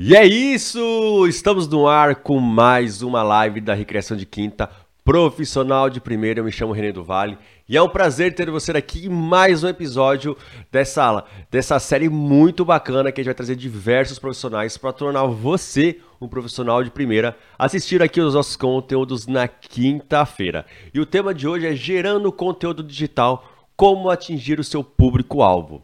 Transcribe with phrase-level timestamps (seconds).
[0.00, 1.26] E é isso!
[1.26, 4.70] Estamos no ar com mais uma live da Recreação de Quinta,
[5.04, 6.38] profissional de primeira.
[6.38, 7.36] Eu me chamo René do Vale
[7.68, 10.36] e é um prazer ter você aqui em mais um episódio
[10.70, 15.98] dessa, dessa série muito bacana que a gente vai trazer diversos profissionais para tornar você
[16.20, 17.36] um profissional de primeira.
[17.58, 20.64] Assistir aqui os nossos conteúdos na quinta-feira.
[20.94, 23.44] E o tema de hoje é gerando conteúdo digital,
[23.76, 25.82] como atingir o seu público-alvo.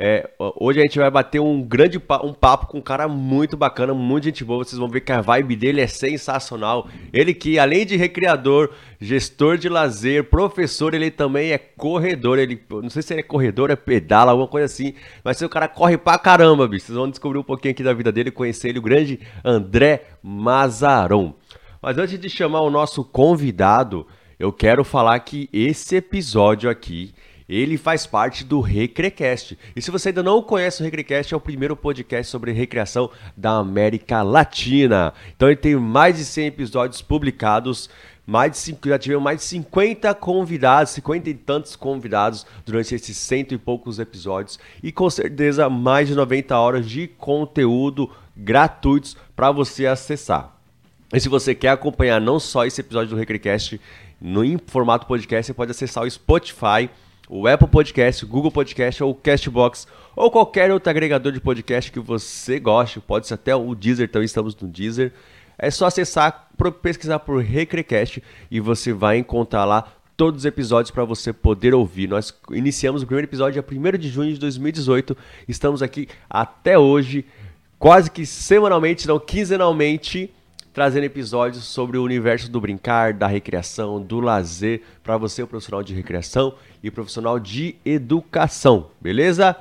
[0.00, 3.92] É, hoje a gente vai bater um grande um papo com um cara muito bacana,
[3.92, 4.64] muito gente boa.
[4.64, 6.86] Vocês vão ver que a vibe dele é sensacional.
[7.12, 12.38] Ele que, além de recreador, gestor de lazer, professor, ele também é corredor.
[12.38, 14.94] Ele, não sei se ele é corredor, é pedala, alguma coisa assim.
[15.24, 16.86] Mas o cara corre pra caramba, bicho.
[16.86, 21.34] Vocês vão descobrir um pouquinho aqui da vida dele, conhecer ele, o grande André Mazaron.
[21.82, 24.06] Mas antes de chamar o nosso convidado,
[24.38, 27.12] eu quero falar que esse episódio aqui
[27.48, 29.58] ele faz parte do Recrecast.
[29.74, 33.52] E se você ainda não conhece o Recrecast, é o primeiro podcast sobre recreação da
[33.52, 35.14] América Latina.
[35.34, 37.88] Então ele tem mais de 100 episódios publicados.
[38.26, 43.16] Mais de cinco, já tivemos mais de 50 convidados, 50 e tantos convidados durante esses
[43.16, 44.58] cento e poucos episódios.
[44.82, 50.54] E com certeza mais de 90 horas de conteúdo gratuitos para você acessar.
[51.10, 53.80] E se você quer acompanhar não só esse episódio do Recrecast
[54.20, 56.90] no em formato podcast, você pode acessar o Spotify
[57.28, 61.92] o Apple Podcast, o Google Podcast ou o Castbox ou qualquer outro agregador de podcast
[61.92, 65.12] que você goste, pode ser até o Deezer, também estamos no Deezer.
[65.58, 66.48] É só acessar,
[66.80, 72.08] pesquisar por Recrecast e você vai encontrar lá todos os episódios para você poder ouvir.
[72.08, 75.16] Nós iniciamos o primeiro episódio dia 1 de junho de 2018,
[75.46, 77.24] estamos aqui até hoje,
[77.78, 80.32] quase que semanalmente, não quinzenalmente
[80.72, 85.94] trazendo episódios sobre o universo do brincar, da recreação, do lazer, para você, profissional de
[85.94, 89.56] recreação e profissional de educação, beleza?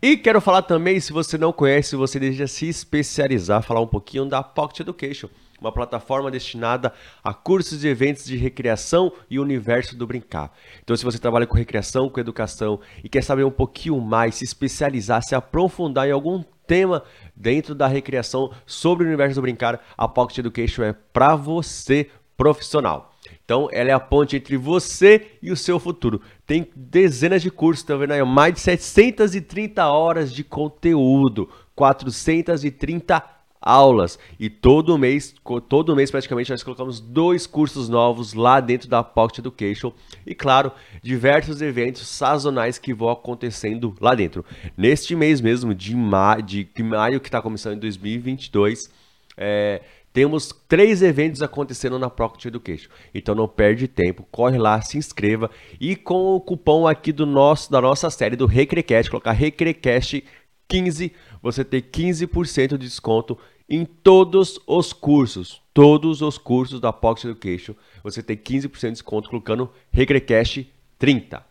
[0.00, 3.86] E quero falar também, se você não conhece, se você deseja se especializar, falar um
[3.86, 5.28] pouquinho da Pocket Education,
[5.60, 10.52] uma plataforma destinada a cursos e eventos de recreação e universo do brincar.
[10.82, 14.44] Então, se você trabalha com recreação, com educação e quer saber um pouquinho mais, se
[14.44, 17.02] especializar, se aprofundar em algum tema
[17.34, 23.14] dentro da recreação sobre o universo do brincar, a Pocket Education é para você profissional.
[23.44, 26.20] Então, ela é a ponte entre você e o seu futuro.
[26.46, 28.22] Tem dezenas de cursos, tá vendo aí?
[28.24, 33.35] Mais de 730 horas de conteúdo, 430
[33.66, 34.16] aulas.
[34.38, 35.34] E todo mês,
[35.68, 39.92] todo mês praticamente, nós colocamos dois cursos novos lá dentro da Pocket Education.
[40.24, 40.70] E claro,
[41.02, 44.44] diversos eventos sazonais que vão acontecendo lá dentro.
[44.76, 48.88] Neste mês mesmo, de, ma de maio, que está começando em 2022,
[49.36, 52.88] é, temos três eventos acontecendo na Pocket Education.
[53.12, 55.50] Então não perde tempo, corre lá, se inscreva
[55.80, 60.24] e com o cupom aqui do nosso da nossa série do Recrecast, colocar Recrecast
[60.68, 61.12] 15,
[61.42, 63.38] você tem 15% de desconto
[63.68, 65.60] em todos os cursos.
[65.74, 71.44] Todos os cursos da Pocket Education, você tem 15% de desconto colocando Recrecast 30.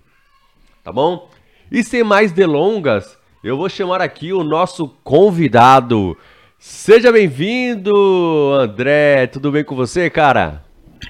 [0.84, 1.30] Tá bom?
[1.72, 6.18] E sem mais delongas, eu vou chamar aqui o nosso convidado.
[6.64, 7.92] Seja bem-vindo,
[8.54, 9.26] André.
[9.26, 10.62] Tudo bem com você, cara?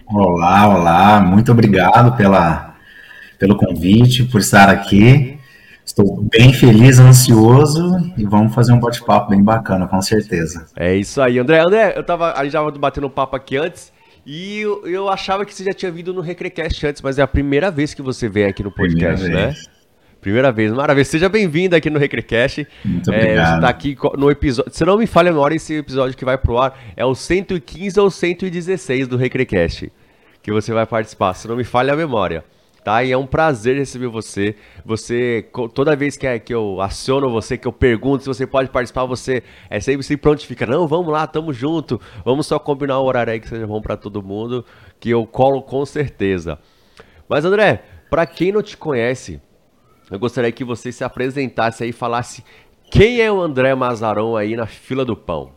[0.08, 1.20] Olá, olá.
[1.20, 2.78] Muito obrigado pela,
[3.38, 5.38] pelo convite, por estar aqui.
[5.86, 10.68] Estou bem feliz, ansioso e vamos fazer um bate-papo bem bacana, com certeza.
[10.74, 11.60] É isso aí, André.
[11.60, 13.92] André, eu tava, a gente já batendo papo aqui antes
[14.26, 17.28] e eu, eu, achava que você já tinha vindo no Recrecast antes, mas é a
[17.28, 19.52] primeira vez que você vem aqui no podcast, primeira né?
[19.52, 19.81] Vez.
[20.22, 21.04] Primeira vez, maravilha.
[21.04, 22.68] Seja bem-vindo aqui no Recrecast.
[22.86, 23.56] Muito é, obrigado.
[23.56, 24.72] Você tá aqui no episódio.
[24.72, 28.00] Se não me falha a memória, esse episódio que vai pro ar é o 115
[28.00, 29.92] ou 116 do Recrecast.
[30.44, 32.44] Que você vai participar, se não me falha a memória
[32.84, 33.04] tá?
[33.04, 34.56] E é um prazer receber você.
[34.86, 38.70] Você, toda vez que, é, que eu aciono você, que eu pergunto se você pode
[38.70, 40.66] participar, você é sempre se prontifica.
[40.66, 42.00] Não, vamos lá, tamo junto.
[42.26, 44.66] Vamos só combinar o horário aí que seja bom para todo mundo,
[45.00, 46.58] que eu colo com certeza.
[47.28, 49.40] Mas André, para quem não te conhece,
[50.12, 52.44] eu gostaria que você se apresentasse aí e falasse
[52.92, 55.52] quem é o André Mazarão aí na fila do pão.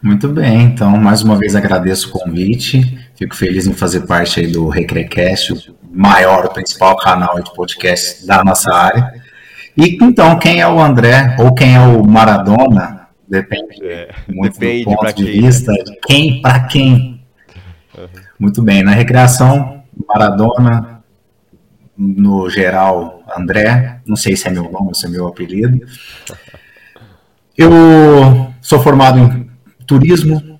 [0.00, 4.46] Muito bem, então mais uma vez agradeço o convite, fico feliz em fazer parte aí
[4.46, 9.12] do Recrecast, o maior, o principal canal de podcast da nossa área.
[9.76, 14.84] E então, quem é o André ou quem é o Maradona, depende é, muito depende
[14.84, 15.78] do ponto de quem, vista, né?
[15.84, 17.24] de quem para quem.
[17.98, 18.06] Uhum.
[18.38, 20.95] Muito bem, na recreação, Maradona,
[21.96, 25.80] no geral, André, não sei se é meu nome, se é meu apelido.
[27.56, 29.50] Eu sou formado em
[29.86, 30.56] turismo.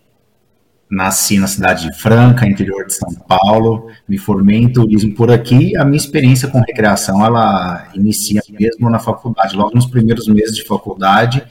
[0.88, 3.90] Nasci na cidade de Franca, interior de São Paulo.
[4.08, 5.76] Me formei em turismo por aqui.
[5.76, 10.64] A minha experiência com recreação, ela inicia mesmo na faculdade, logo nos primeiros meses de
[10.64, 11.42] faculdade,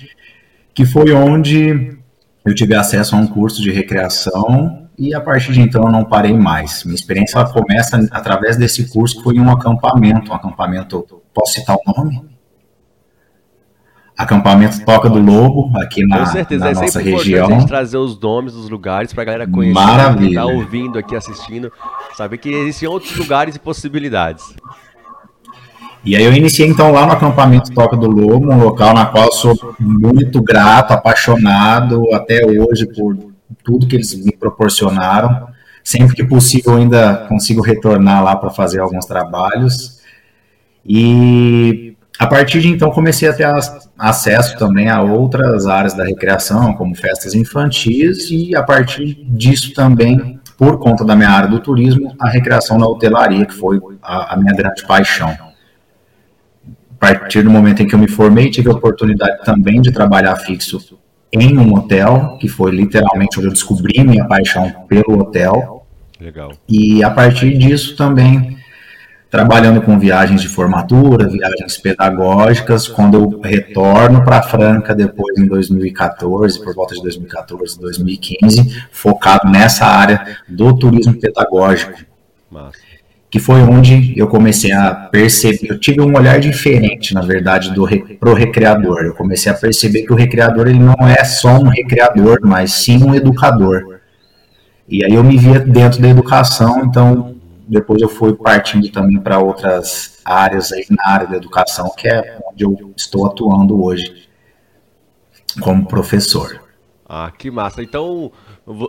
[0.73, 1.94] que foi onde
[2.45, 6.05] eu tive acesso a um curso de recreação e a partir de então eu não
[6.05, 6.83] parei mais.
[6.83, 11.91] Minha experiência começa através desse curso que foi um acampamento, um acampamento, posso citar o
[11.91, 12.35] nome?
[14.17, 17.47] acampamento Toca do Lobo, aqui na, Com certeza, na é nossa região.
[17.47, 20.41] a gente trazer os nomes dos lugares para a galera conhecer, Maravilha.
[20.41, 21.71] tá ouvindo aqui, assistindo,
[22.15, 24.55] saber que existem outros lugares e possibilidades.
[26.05, 29.31] E aí eu iniciei então lá no acampamento Toca do Lobo, um local na qual
[29.31, 33.17] sou muito grato, apaixonado até hoje por
[33.63, 35.47] tudo que eles me proporcionaram.
[35.83, 39.99] Sempre que possível ainda consigo retornar lá para fazer alguns trabalhos.
[40.85, 43.47] E a partir de então comecei a ter
[43.97, 50.39] acesso também a outras áreas da recreação, como festas infantis, e a partir disso também,
[50.55, 54.37] por conta da minha área do turismo, a recreação na hotelaria, que foi a, a
[54.37, 55.35] minha grande paixão.
[57.05, 60.35] A partir do momento em que eu me formei, tive a oportunidade também de trabalhar
[60.37, 60.97] fixo
[61.31, 65.85] em um hotel, que foi literalmente onde eu descobri minha paixão pelo hotel.
[66.19, 66.51] Legal.
[66.67, 68.57] E a partir disso também
[69.29, 76.63] trabalhando com viagens de formatura, viagens pedagógicas, quando eu retorno para Franca depois em 2014,
[76.63, 81.99] por volta de 2014, 2015, focado nessa área do turismo pedagógico.
[82.49, 82.84] Massa.
[83.35, 87.85] Que foi onde eu comecei a perceber, eu tive um olhar diferente, na verdade, do
[88.17, 89.01] pro recreador.
[89.01, 93.03] Eu comecei a perceber que o recreador ele não é só um recreador, mas sim
[93.03, 93.99] um educador.
[94.87, 97.35] E aí eu me via dentro da educação, então
[97.67, 102.37] depois eu fui partindo também para outras áreas aí na área da educação, que é
[102.49, 104.29] onde eu estou atuando hoje
[105.59, 106.61] como professor.
[107.05, 107.83] Ah, que massa.
[107.83, 108.31] Então,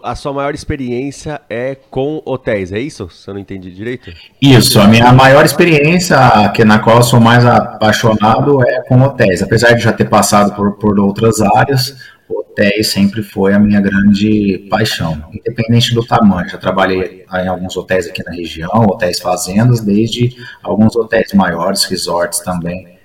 [0.02, 3.10] a sua maior experiência é com hotéis, é isso?
[3.10, 4.10] Se eu não entendi direito?
[4.40, 6.16] Isso, a minha maior experiência,
[6.54, 9.42] que na qual eu sou mais apaixonado, é com hotéis.
[9.42, 11.94] Apesar de já ter passado por, por outras áreas,
[12.26, 16.48] hotéis sempre foi a minha grande paixão, independente do tamanho.
[16.48, 22.40] Já trabalhei em alguns hotéis aqui na região, hotéis fazendas, desde alguns hotéis maiores, resorts
[22.40, 22.95] também.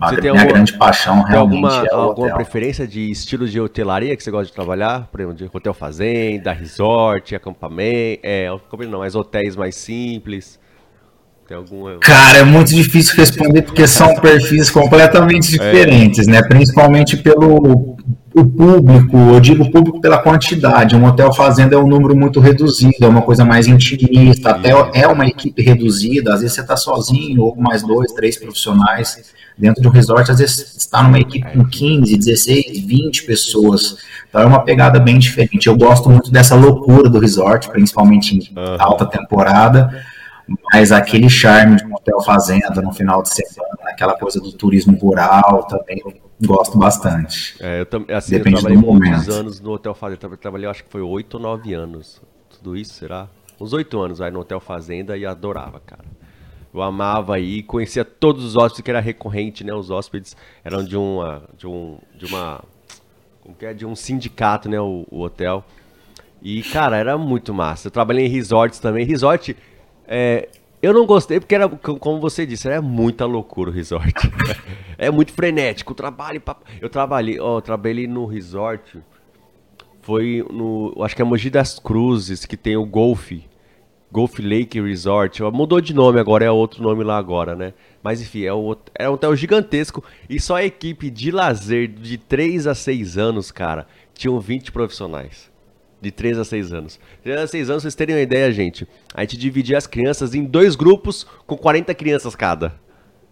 [0.00, 4.22] A minha alguma, grande paixão realmente alguma, é alguma preferência de estilo de hotelaria que
[4.22, 5.08] você gosta de trabalhar?
[5.10, 8.48] Por exemplo, de hotel fazenda, resort, acampamento, é,
[8.88, 10.59] não, mas hotéis mais simples.
[11.50, 11.98] Tem.
[12.00, 15.50] Cara, é muito difícil responder porque são perfis completamente é.
[15.50, 16.30] diferentes, é.
[16.30, 16.42] né?
[16.42, 17.96] Principalmente pelo
[18.32, 20.94] o público, eu digo público pela quantidade.
[20.94, 25.08] Um hotel fazenda é um número muito reduzido, é uma coisa mais intimista, até é
[25.08, 29.32] uma equipe reduzida, às vezes você está sozinho, ou mais dois, três profissionais.
[29.58, 33.96] Dentro de um resort, às vezes, está numa equipe com 15, 16, 20 pessoas.
[34.28, 35.66] Então é uma pegada bem diferente.
[35.66, 39.90] Eu gosto muito dessa loucura do resort, principalmente em alta temporada,
[40.72, 44.96] mas aquele charme de um hotel fazenda no final de semana, aquela coisa do turismo
[44.98, 46.14] rural, também eu
[46.44, 47.56] gosto bastante.
[47.60, 50.26] É, eu, tam, assim, Depende eu trabalhei muitos anos no hotel fazenda.
[50.26, 52.20] Eu trabalhei, acho que foi 8 ou 9 anos.
[52.50, 53.28] Tudo isso, será?
[53.60, 56.04] Uns 8 anos aí no hotel fazenda e adorava, cara.
[56.72, 59.74] Eu amava aí, conhecia todos os hóspedes que era recorrente, né?
[59.74, 62.62] Os hóspedes eram de uma de um de uma
[63.42, 65.64] como que é, de um sindicato, né, o, o hotel.
[66.40, 67.88] E cara, era muito massa.
[67.88, 69.04] Eu trabalhei em resorts também.
[69.04, 69.56] Resort
[70.12, 70.48] é,
[70.82, 74.12] eu não gostei porque era, como você disse, era muita loucura o resort.
[74.98, 75.92] é muito frenético.
[75.92, 76.42] O trabalho,
[76.80, 78.98] eu trabalhei, ó, trabalhei no resort.
[80.02, 83.48] Foi no, acho que é Mogi das Cruzes que tem o golfe.
[84.10, 85.40] Golf Lake Resort.
[85.52, 87.72] Mudou de nome agora, é outro nome lá agora, né?
[88.02, 90.02] Mas enfim, é, o, é um hotel gigantesco.
[90.28, 95.48] E só a equipe de lazer de 3 a 6 anos, cara, tinham 20 profissionais.
[96.00, 97.00] De 3 a 6 anos.
[97.22, 98.88] 3 a 6 anos, vocês terem uma ideia, gente.
[99.14, 102.74] A gente dividia as crianças em dois grupos com 40 crianças cada.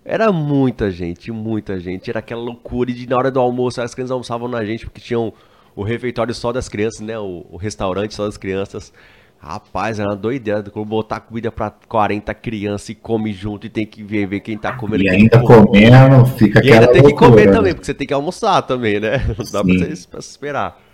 [0.04, 2.08] Era muita gente, muita gente.
[2.08, 2.90] Era aquela loucura.
[2.90, 5.32] E na hora do almoço, as crianças almoçavam na gente porque tinham
[5.74, 7.18] o refeitório só das crianças, né?
[7.18, 8.92] O, o restaurante só das crianças.
[9.38, 10.62] Rapaz, era uma doideira.
[10.62, 14.72] Botar comida pra 40 crianças e come junto e tem que ver, ver quem tá
[14.72, 15.04] comendo.
[15.04, 17.52] E ainda comendo, fica E ainda tem loucura, que comer né?
[17.52, 19.18] também, porque você tem que almoçar também, né?
[19.38, 20.87] Não dá pra você, esperar.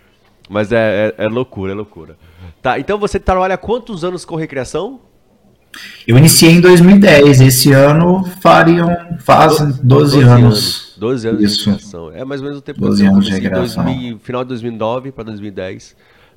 [0.49, 2.17] Mas é, é, é, loucura, é loucura.
[2.61, 4.99] Tá, então você trabalha quantos anos com recreação?
[6.07, 7.41] Eu iniciei em 2010.
[7.41, 8.87] Esse ano fariam,
[9.19, 10.33] fazem 12, 12 anos.
[10.43, 10.93] anos.
[10.97, 11.63] 12 anos Isso.
[11.63, 12.11] de recreação.
[12.11, 13.83] É mais ou menos o tempo 12 anos de recreação.
[13.83, 15.95] 2000, final de 2009 para 2010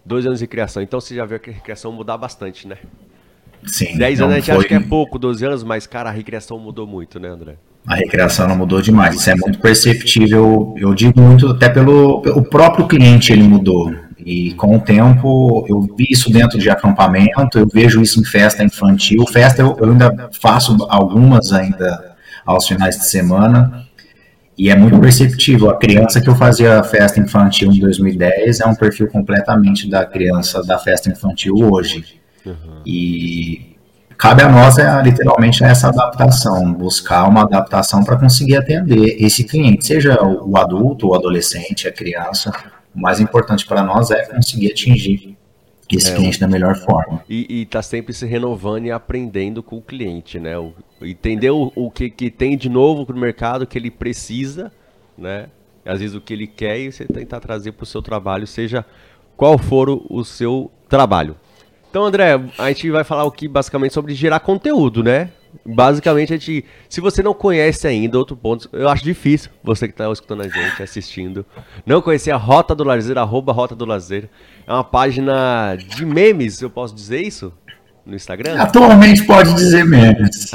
[0.09, 0.83] dois anos de criação.
[0.83, 2.79] Então você já viu que a recreação mudar bastante, né?
[3.67, 3.97] Sim.
[3.97, 4.57] 10 anos a gente foi...
[4.57, 7.55] acha que é pouco, 12 anos, mas, cara, a recreação mudou muito, né, André?
[7.87, 10.75] A recreação não mudou demais, isso é muito perceptível.
[10.77, 13.95] Eu digo muito, até pelo o próprio cliente ele mudou.
[14.19, 18.63] E com o tempo eu vi isso dentro de acampamento, eu vejo isso em festa
[18.63, 19.25] infantil.
[19.27, 23.87] Festa eu, eu ainda faço algumas ainda aos finais de semana.
[24.59, 25.71] E é muito perceptível.
[25.71, 30.63] A criança que eu fazia festa infantil em 2010 é um perfil completamente da criança
[30.65, 32.18] da festa infantil hoje.
[32.51, 32.83] Uhum.
[32.87, 33.77] E
[34.17, 39.87] cabe a nós, é, literalmente, essa adaptação, buscar uma adaptação para conseguir atender esse cliente,
[39.87, 42.53] seja o adulto, o adolescente, a criança.
[42.95, 45.37] O mais importante para nós é conseguir atingir
[45.97, 47.23] esse é, cliente da melhor forma.
[47.29, 50.59] E, está sempre se renovando e aprendendo com o cliente, né?
[50.59, 54.71] O, entender o, o que, que tem de novo no mercado que ele precisa,
[55.17, 55.47] né?
[55.85, 58.85] Às vezes o que ele quer e você tentar trazer para o seu trabalho, seja
[59.37, 61.37] qual for o, o seu trabalho.
[61.91, 65.31] Então, André, a gente vai falar aqui basicamente sobre gerar conteúdo, né?
[65.65, 69.95] Basicamente, a gente, se você não conhece ainda, outro ponto, eu acho difícil, você que
[69.95, 71.47] está escutando a gente, assistindo,
[71.87, 74.29] não conhecer a Rota do Lazer, arroba Rota do Lazer.
[74.67, 77.53] É uma página de memes, eu posso dizer isso?
[78.05, 78.61] No Instagram?
[78.61, 80.51] Atualmente pode dizer memes.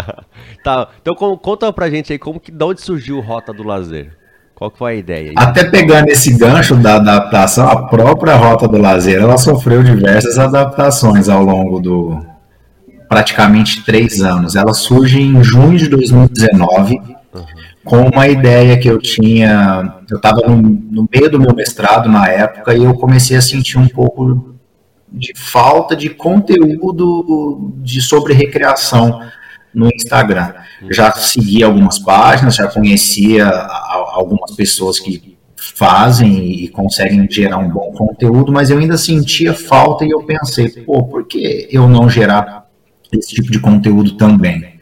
[0.64, 4.21] tá, então conta pra gente aí como que, de onde surgiu Rota do Lazer?
[4.62, 5.32] Qual que foi a ideia?
[5.34, 11.28] Até pegando esse gancho da adaptação, a própria Rota do Lazer, ela sofreu diversas adaptações
[11.28, 12.24] ao longo do,
[13.08, 14.54] praticamente três anos.
[14.54, 17.44] Ela surge em junho de 2019, uhum.
[17.84, 19.96] com uma ideia que eu tinha.
[20.08, 23.78] Eu estava no, no, meio do meu mestrado na época e eu comecei a sentir
[23.78, 24.54] um pouco
[25.10, 29.22] de falta de conteúdo de sobre recreação
[29.74, 30.52] no Instagram.
[30.90, 37.92] Já seguia algumas páginas, já conhecia algumas pessoas que fazem e conseguem gerar um bom
[37.92, 42.66] conteúdo, mas eu ainda sentia falta e eu pensei, pô, por que eu não gerar
[43.12, 44.72] esse tipo de conteúdo também.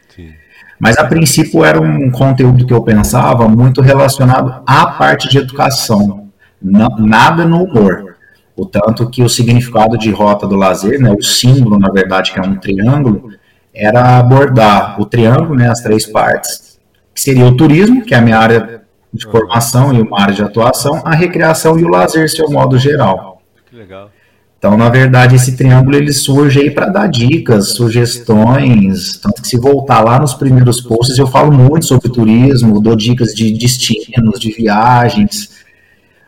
[0.79, 6.29] Mas a princípio era um conteúdo que eu pensava muito relacionado à parte de educação,
[6.61, 8.15] nada no humor.
[8.55, 12.39] O tanto que o significado de rota do lazer, né, o símbolo, na verdade, que
[12.39, 13.29] é um triângulo,
[13.73, 16.79] era abordar o triângulo, né, as três partes,
[17.13, 18.81] que seria o turismo, que é a minha área
[19.13, 23.41] de formação e uma área de atuação, a recreação e o lazer, seu modo geral.
[23.69, 24.09] Que legal.
[24.57, 29.57] Então, na verdade, esse triângulo ele surge aí para dar dicas, sugestões, tanto que se
[29.57, 34.51] voltar lá nos primeiros posts eu falo muito sobre turismo, dou dicas de destinos, de
[34.51, 35.49] viagens.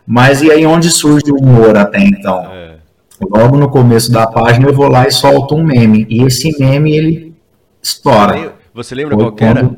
[0.06, 2.44] Mas e aí onde surge o humor até então?
[2.52, 2.74] É.
[3.22, 6.92] Logo no começo da página eu vou lá e solto um meme, e esse meme
[6.92, 7.33] ele
[7.84, 8.56] estoura.
[8.74, 9.70] Você lembra qual que era?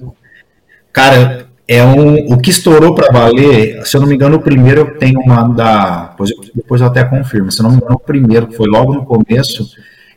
[0.94, 4.98] Cara, é um, o que estourou para valer, se eu não me engano, o primeiro
[4.98, 6.10] tem uma da.
[6.10, 8.70] Depois eu, depois eu até confirmo, se eu não me engano, o primeiro, que foi
[8.70, 9.68] logo no começo,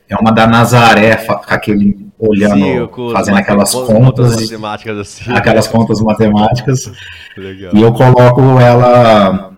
[0.08, 5.32] É uma da Nazaré, com aquele olhando, Sim, com fazendo aquelas contas, contas matemáticas assim.
[5.32, 6.92] Aquelas contas matemáticas.
[7.36, 7.72] Legal.
[7.74, 9.52] E eu coloco ela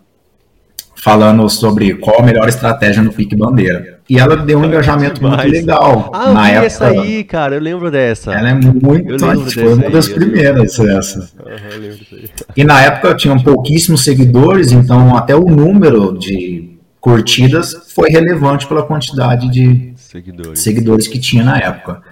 [0.95, 4.00] falando sobre qual a melhor estratégia no pique bandeira.
[4.11, 6.11] E ela deu um engajamento muito legal.
[6.13, 8.33] Ah, na época, essa aí, cara, eu lembro dessa.
[8.33, 9.17] Ela é muito,
[9.55, 11.31] foi uma das primeiras essa.
[11.39, 12.27] Uhum,
[12.57, 18.83] e na época tinham pouquíssimos seguidores, então até o número de curtidas foi relevante pela
[18.83, 22.03] quantidade de seguidores, seguidores que tinha na época.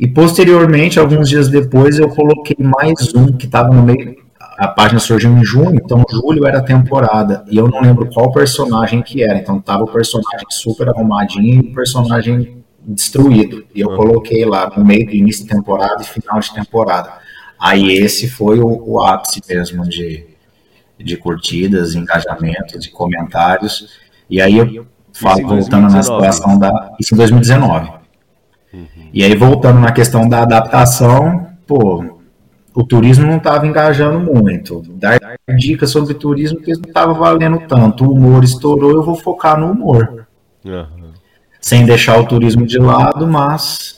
[0.00, 4.25] E posteriormente, alguns dias depois, eu coloquei mais um que estava no meio
[4.56, 7.44] a página surgiu em junho, então julho era a temporada.
[7.50, 9.38] E eu não lembro qual personagem que era.
[9.38, 13.64] Então tava o personagem super arrumadinho e o personagem destruído.
[13.74, 17.12] E eu coloquei lá no meio do início de temporada e final de temporada.
[17.58, 20.26] Aí esse foi o, o ápice mesmo de,
[20.98, 23.98] de curtidas, engajamento, de comentários.
[24.30, 26.94] E aí eu falo, voltando na situação da.
[26.98, 27.90] Isso em 2019.
[28.72, 28.86] Uhum.
[29.12, 32.15] E aí voltando na questão da adaptação, pô,
[32.76, 34.82] o turismo não estava engajando muito.
[34.96, 35.18] Dar
[35.56, 38.04] dicas sobre turismo que não estava valendo tanto.
[38.04, 40.26] O humor estourou, eu vou focar no humor.
[40.62, 41.12] Uhum.
[41.58, 43.96] Sem deixar o turismo de lado, mas.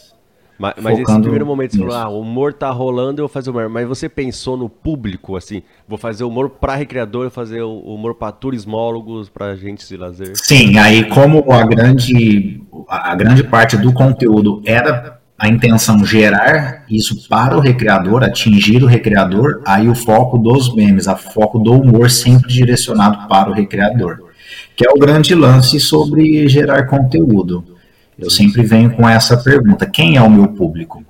[0.57, 3.51] Mas, mas esse primeiro momento você falou, ah, o humor tá rolando, eu vou fazer
[3.51, 3.69] humor.
[3.69, 9.29] Mas você pensou no público, assim, vou fazer humor para recreador, fazer humor para turismólogos,
[9.29, 10.33] para agentes de lazer?
[10.37, 17.29] Sim, aí como a grande, a grande parte do conteúdo era a intenção gerar isso
[17.29, 22.11] para o recreador, atingir o recreador, aí o foco dos memes, a foco do humor
[22.11, 24.19] sempre direcionado para o recreador,
[24.75, 27.65] que é o grande lance sobre gerar conteúdo.
[28.19, 31.05] Eu sempre venho com essa pergunta: quem é o meu público?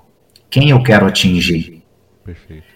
[0.51, 1.83] Quem eu quero atingir?
[2.23, 2.69] Perfeito.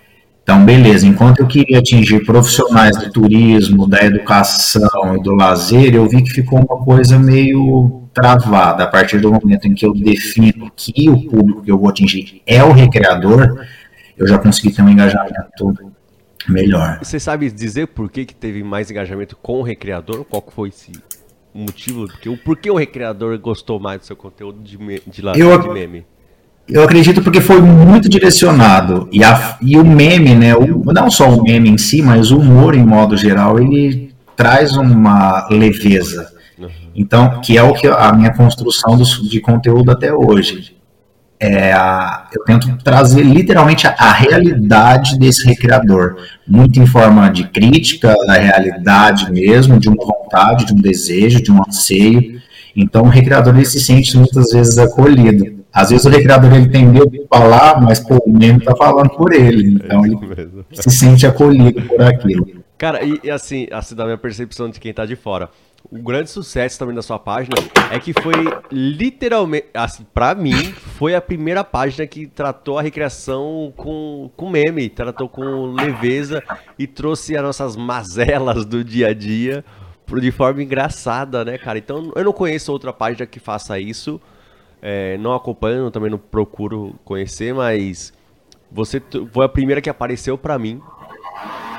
[0.42, 6.08] Então, beleza, enquanto eu queria atingir profissionais do turismo, da educação e do lazer, eu
[6.08, 10.70] vi que ficou uma coisa meio travada a partir do momento em que eu defino
[10.74, 13.64] que o público que eu vou atingir é o recreador,
[14.16, 15.92] eu já consegui ter um engajamento
[16.48, 16.98] melhor.
[17.02, 20.24] Você sabe dizer por que, que teve mais engajamento com o recreador?
[20.24, 20.92] Qual foi esse
[21.54, 22.06] motivo?
[22.06, 25.68] Porque, o porquê o recreador gostou mais do seu conteúdo de, de, lá, eu, de
[25.68, 26.04] meme?
[26.68, 29.08] Eu acredito porque foi muito direcionado.
[29.12, 30.54] E, a, e o meme, né?
[30.54, 34.76] O, não só o meme em si, mas o humor em modo geral, ele traz
[34.76, 36.31] uma leveza.
[36.94, 40.76] Então, que é o que a minha construção do, de conteúdo até hoje.
[41.40, 47.48] É a, eu tento trazer literalmente a, a, realidade desse recreador, muito em forma de
[47.48, 52.40] crítica da realidade mesmo, de uma vontade, de um desejo, de um anseio.
[52.76, 55.62] Então, o recreador ele se sente muitas vezes acolhido.
[55.72, 59.08] Às vezes o recreador ele tem medo de falar, mas pô, o meme está falando
[59.10, 60.16] por ele, então ele
[60.72, 62.46] se sente acolhido por aquilo.
[62.76, 65.48] Cara, e, e assim, assim, da minha percepção de quem está de fora,
[65.90, 67.54] o grande sucesso também da sua página
[67.90, 68.34] é que foi
[68.70, 74.88] literalmente, assim, pra mim, foi a primeira página que tratou a recreação com, com meme,
[74.88, 76.42] tratou com leveza
[76.78, 79.64] e trouxe as nossas mazelas do dia a dia
[80.20, 81.78] de forma engraçada, né, cara?
[81.78, 84.20] Então, eu não conheço outra página que faça isso,
[84.80, 88.12] é, não acompanho, também não procuro conhecer, mas
[88.70, 90.82] você foi a primeira que apareceu pra mim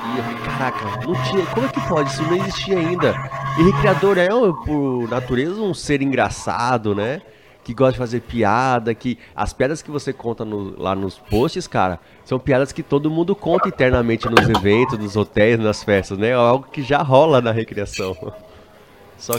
[0.04, 2.10] e eu caraca, não tinha, como é que pode?
[2.10, 3.14] Isso não existia ainda.
[3.58, 7.22] E recreador é, por natureza, um ser engraçado, né?
[7.62, 11.66] Que gosta de fazer piada, que as piadas que você conta no, lá nos posts,
[11.66, 16.30] cara, são piadas que todo mundo conta internamente nos eventos, nos hotéis, nas festas, né?
[16.30, 18.14] É algo que já rola na recreação.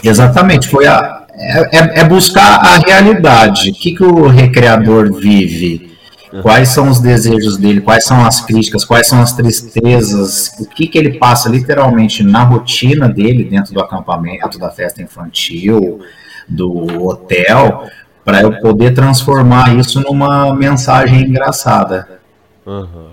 [0.00, 0.08] Que...
[0.08, 3.70] Exatamente, foi a, é, é, é buscar a realidade.
[3.70, 5.95] O que, que o recreador vive?
[6.42, 7.80] Quais são os desejos dele?
[7.80, 8.84] Quais são as críticas?
[8.84, 10.54] Quais são as tristezas?
[10.60, 16.00] O que, que ele passa literalmente na rotina dele dentro do acampamento, da festa infantil,
[16.48, 17.88] do hotel,
[18.24, 22.20] para eu poder transformar isso numa mensagem engraçada.
[22.66, 23.10] Uhum.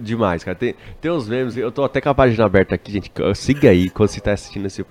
[0.00, 0.56] Demais, cara.
[0.56, 3.12] Tem, tem uns memes, eu tô até com a página aberta aqui, gente.
[3.34, 4.84] Siga aí quando você tá assistindo esse.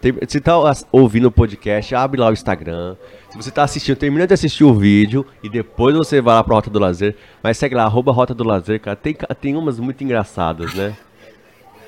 [0.00, 0.54] Tem, se tá
[0.90, 2.96] ouvindo o podcast, abre lá o Instagram.
[3.34, 6.68] Você tá assistindo, termina de assistir o vídeo e depois você vai lá pra Rota
[6.68, 7.16] do Lazer.
[7.42, 8.96] Mas segue lá, arroba Rota do Lazer, cara.
[8.96, 10.94] Tem, tem umas muito engraçadas, né?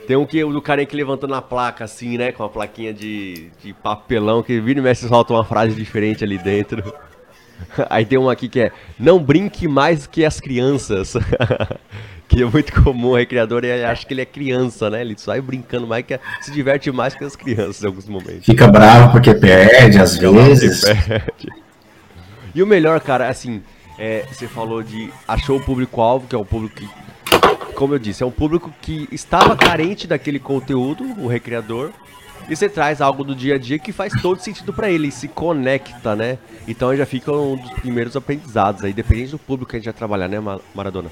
[0.06, 2.32] Tem um que o do carinha que levantando a placa assim, né?
[2.32, 6.38] Com a plaquinha de, de papelão, que vira e mexe solta uma frase diferente ali
[6.38, 6.94] dentro.
[7.88, 11.14] Aí tem um aqui que é Não brinque mais que as crianças.
[12.28, 15.00] que é muito comum, o recreador ele acha que ele é criança, né?
[15.00, 18.44] Ele sai brincando mais, que se diverte mais que as crianças em alguns momentos.
[18.44, 20.82] Fica bravo porque perde, às vezes.
[20.82, 21.48] Perde.
[22.54, 23.62] E o melhor, cara, assim,
[23.98, 26.88] é, você falou de achou o público-alvo, que é o público que,
[27.74, 31.90] como eu disse, é um público que estava carente daquele conteúdo, o recreador,
[32.48, 35.28] e você traz algo do dia a dia que faz todo sentido para ele, se
[35.28, 36.38] conecta, né?
[36.68, 39.94] Então já fica um dos primeiros aprendizados aí, dependendo do público que a gente vai
[39.94, 40.38] trabalhar, né,
[40.74, 41.10] Maradona?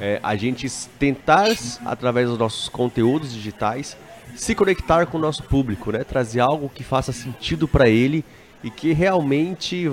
[0.00, 1.48] É, a gente tentar,
[1.84, 3.96] através dos nossos conteúdos digitais,
[4.34, 6.04] se conectar com o nosso público, né?
[6.04, 8.24] Trazer algo que faça sentido para ele
[8.64, 9.90] e que realmente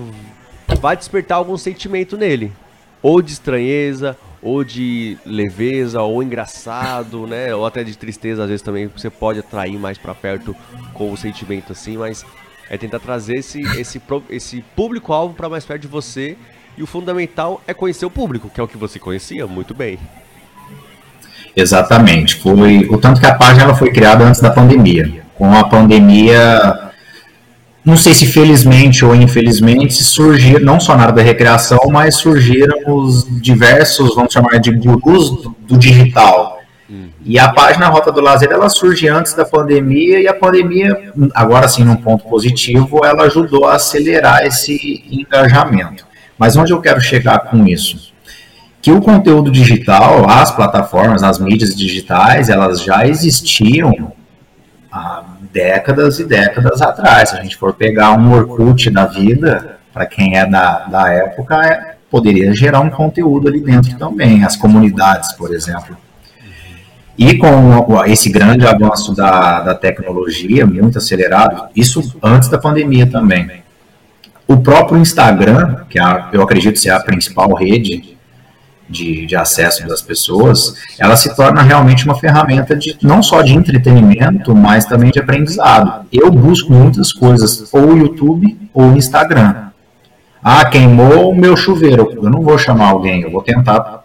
[0.79, 2.53] vai despertar algum sentimento nele,
[3.01, 7.53] ou de estranheza, ou de leveza, ou engraçado, né?
[7.53, 10.55] Ou até de tristeza, às vezes também você pode atrair mais para perto
[10.93, 12.25] com o sentimento assim, mas
[12.69, 16.37] é tentar trazer esse, esse, esse público-alvo para mais perto de você.
[16.77, 19.99] E o fundamental é conhecer o público, que é o que você conhecia muito bem.
[21.55, 22.35] Exatamente.
[22.35, 25.23] Foi o tanto que a página ela foi criada antes da pandemia.
[25.35, 26.88] Com a pandemia,
[27.83, 32.77] não sei se felizmente ou infelizmente, surgiram, não só na área da recreação, mas surgiram
[32.87, 36.59] os diversos, vamos chamar de gurus do, do digital.
[37.23, 41.67] E a página Rota do Lazer, ela surge antes da pandemia, e a pandemia, agora
[41.67, 46.07] sim, num ponto positivo, ela ajudou a acelerar esse engajamento.
[46.37, 48.11] Mas onde eu quero chegar com isso?
[48.81, 54.11] Que o conteúdo digital, as plataformas, as mídias digitais, elas já existiam
[54.91, 57.29] há décadas e décadas atrás.
[57.29, 61.55] Se a gente for pegar um Orkut da vida, para quem é da, da época,
[61.65, 65.97] é, poderia gerar um conteúdo ali dentro também, as comunidades, por exemplo.
[67.17, 73.61] E com esse grande avanço da, da tecnologia, muito acelerado, isso antes da pandemia também.
[74.47, 78.17] O próprio Instagram, que é, eu acredito ser a principal rede
[78.89, 83.53] de, de acesso das pessoas, ela se torna realmente uma ferramenta de não só de
[83.53, 86.05] entretenimento, mas também de aprendizado.
[86.11, 89.69] Eu busco muitas coisas, ou YouTube ou Instagram.
[90.43, 92.09] Ah, queimou o meu chuveiro.
[92.15, 94.03] Eu não vou chamar alguém, eu vou tentar,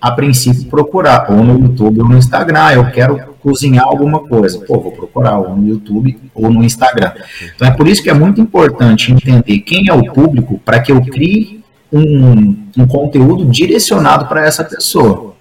[0.00, 2.70] a princípio, procurar, ou no YouTube ou no Instagram.
[2.72, 4.60] Eu quero cozinhar alguma coisa.
[4.60, 7.12] Pô, vou procurar ou no YouTube ou no Instagram.
[7.54, 10.92] Então é por isso que é muito importante entender quem é o público para que
[10.92, 11.61] eu crie
[11.92, 15.34] um, um conteúdo direcionado para essa pessoa.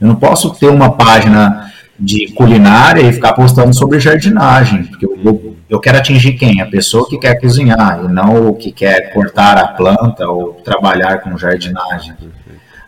[0.00, 5.56] Eu não posso ter uma página de culinária e ficar postando sobre jardinagem, porque eu,
[5.68, 6.60] eu quero atingir quem?
[6.60, 11.18] A pessoa que quer cozinhar e não o que quer cortar a planta ou trabalhar
[11.18, 12.14] com jardinagem.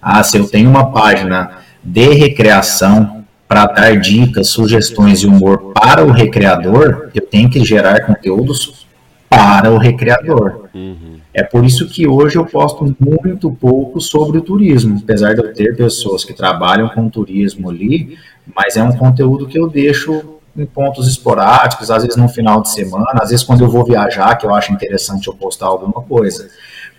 [0.02, 1.50] Ah, se eu tenho uma página
[1.82, 8.00] de recreação para dar dicas, sugestões e humor para o recreador, eu tenho que gerar
[8.00, 8.86] conteúdos
[9.28, 10.68] para o recreador.
[10.74, 11.03] Uhum.
[11.34, 15.52] É por isso que hoje eu posto muito pouco sobre o turismo, apesar de eu
[15.52, 18.16] ter pessoas que trabalham com turismo ali,
[18.54, 22.70] mas é um conteúdo que eu deixo em pontos esporádicos, às vezes no final de
[22.70, 26.48] semana, às vezes quando eu vou viajar, que eu acho interessante eu postar alguma coisa.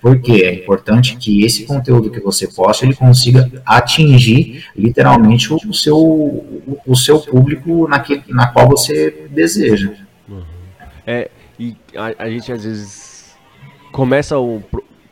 [0.02, 5.98] Porque é importante que esse conteúdo que você posta, ele consiga atingir literalmente o seu,
[6.86, 9.94] o seu público naquele, na qual você deseja.
[10.28, 10.44] Uhum.
[11.08, 13.15] É, e a, a gente às vezes
[13.96, 14.62] começa o,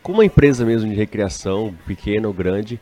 [0.02, 2.78] com uma empresa mesmo de recreação, pequena ou grande,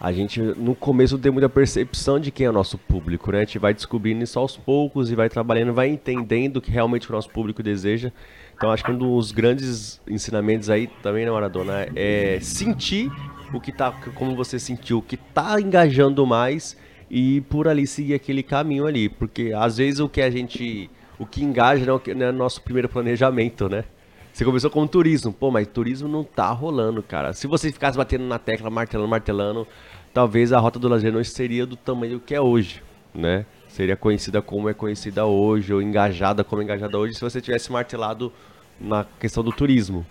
[0.00, 3.40] a gente no começo tem muita percepção de quem é o nosso público, né?
[3.40, 7.06] A gente vai descobrindo isso aos poucos e vai trabalhando, vai entendendo o que realmente
[7.06, 8.10] o nosso público deseja.
[8.56, 13.12] Então acho que um dos grandes ensinamentos aí também na Maradona é sentir
[13.52, 16.78] o que tá, como você sentiu, o que tá engajando mais
[17.10, 20.88] e por ali seguir aquele caminho ali, porque às vezes o que a gente,
[21.18, 23.84] o que engaja não é o é nosso primeiro planejamento, né?
[24.32, 25.32] Você começou com turismo.
[25.32, 27.32] Pô, mas turismo não tá rolando, cara.
[27.32, 29.68] Se você ficasse batendo na tecla, martelando, martelando,
[30.14, 32.82] talvez a Rota do Lazer não seria do tamanho que é hoje,
[33.14, 33.44] né?
[33.68, 37.70] Seria conhecida como é conhecida hoje, ou engajada como é engajada hoje, se você tivesse
[37.70, 38.32] martelado
[38.80, 40.04] na questão do turismo.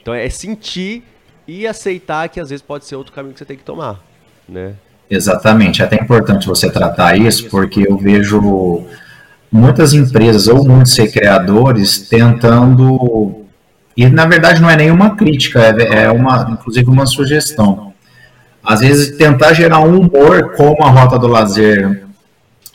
[0.00, 1.02] Então é sentir
[1.46, 4.02] e aceitar que às vezes pode ser outro caminho que você tem que tomar,
[4.48, 4.74] né?
[5.10, 5.82] Exatamente.
[5.82, 8.86] É até importante você tratar isso, porque eu vejo
[9.50, 13.44] muitas empresas ou muitos recreadores tentando
[13.96, 17.92] e na verdade não é nenhuma crítica, é, é uma, inclusive uma sugestão.
[18.62, 22.04] Às vezes tentar gerar um humor como a Rota do Lazer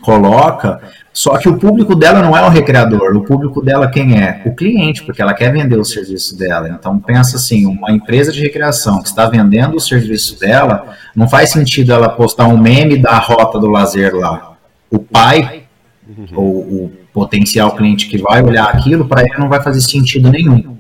[0.02, 0.82] coloca,
[1.14, 4.42] só que o público dela não é o recreador, o público dela quem é?
[4.46, 6.68] O cliente, porque ela quer vender o serviço dela.
[6.70, 11.52] Então pensa assim, uma empresa de recreação que está vendendo o serviço dela, não faz
[11.52, 14.58] sentido ela postar um meme da Rota do Lazer lá.
[14.92, 15.64] O pai
[16.08, 16.28] uhum.
[16.36, 20.75] ou o potencial cliente que vai olhar aquilo, para ele não vai fazer sentido nenhum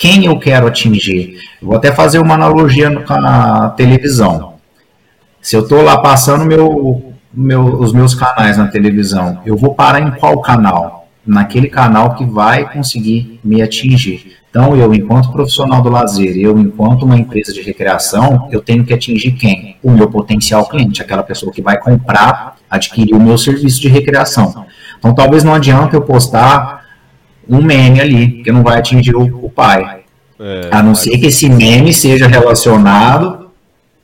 [0.00, 1.36] quem eu quero atingir.
[1.60, 4.54] Vou até fazer uma analogia com a televisão.
[5.42, 10.00] Se eu estou lá passando meu, meu, os meus canais na televisão, eu vou parar
[10.00, 11.06] em qual canal?
[11.26, 14.38] Naquele canal que vai conseguir me atingir.
[14.48, 18.94] Então, eu, enquanto profissional do lazer, eu, enquanto uma empresa de recreação, eu tenho que
[18.94, 19.76] atingir quem?
[19.82, 24.64] O meu potencial cliente, aquela pessoa que vai comprar, adquirir o meu serviço de recreação.
[24.98, 26.79] Então talvez não adianta eu postar
[27.50, 30.00] um meme ali, porque não vai atingir o, o pai.
[30.38, 33.50] É, a não ser que esse meme seja relacionado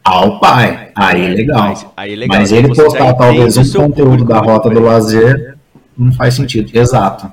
[0.05, 0.91] ao pai.
[0.95, 1.69] Aí é legal.
[1.69, 2.39] Mas, aí é legal.
[2.39, 5.57] Mas ele postar talvez um conteúdo da rota do lazer
[5.97, 6.77] não faz sentido.
[6.77, 7.33] Exato.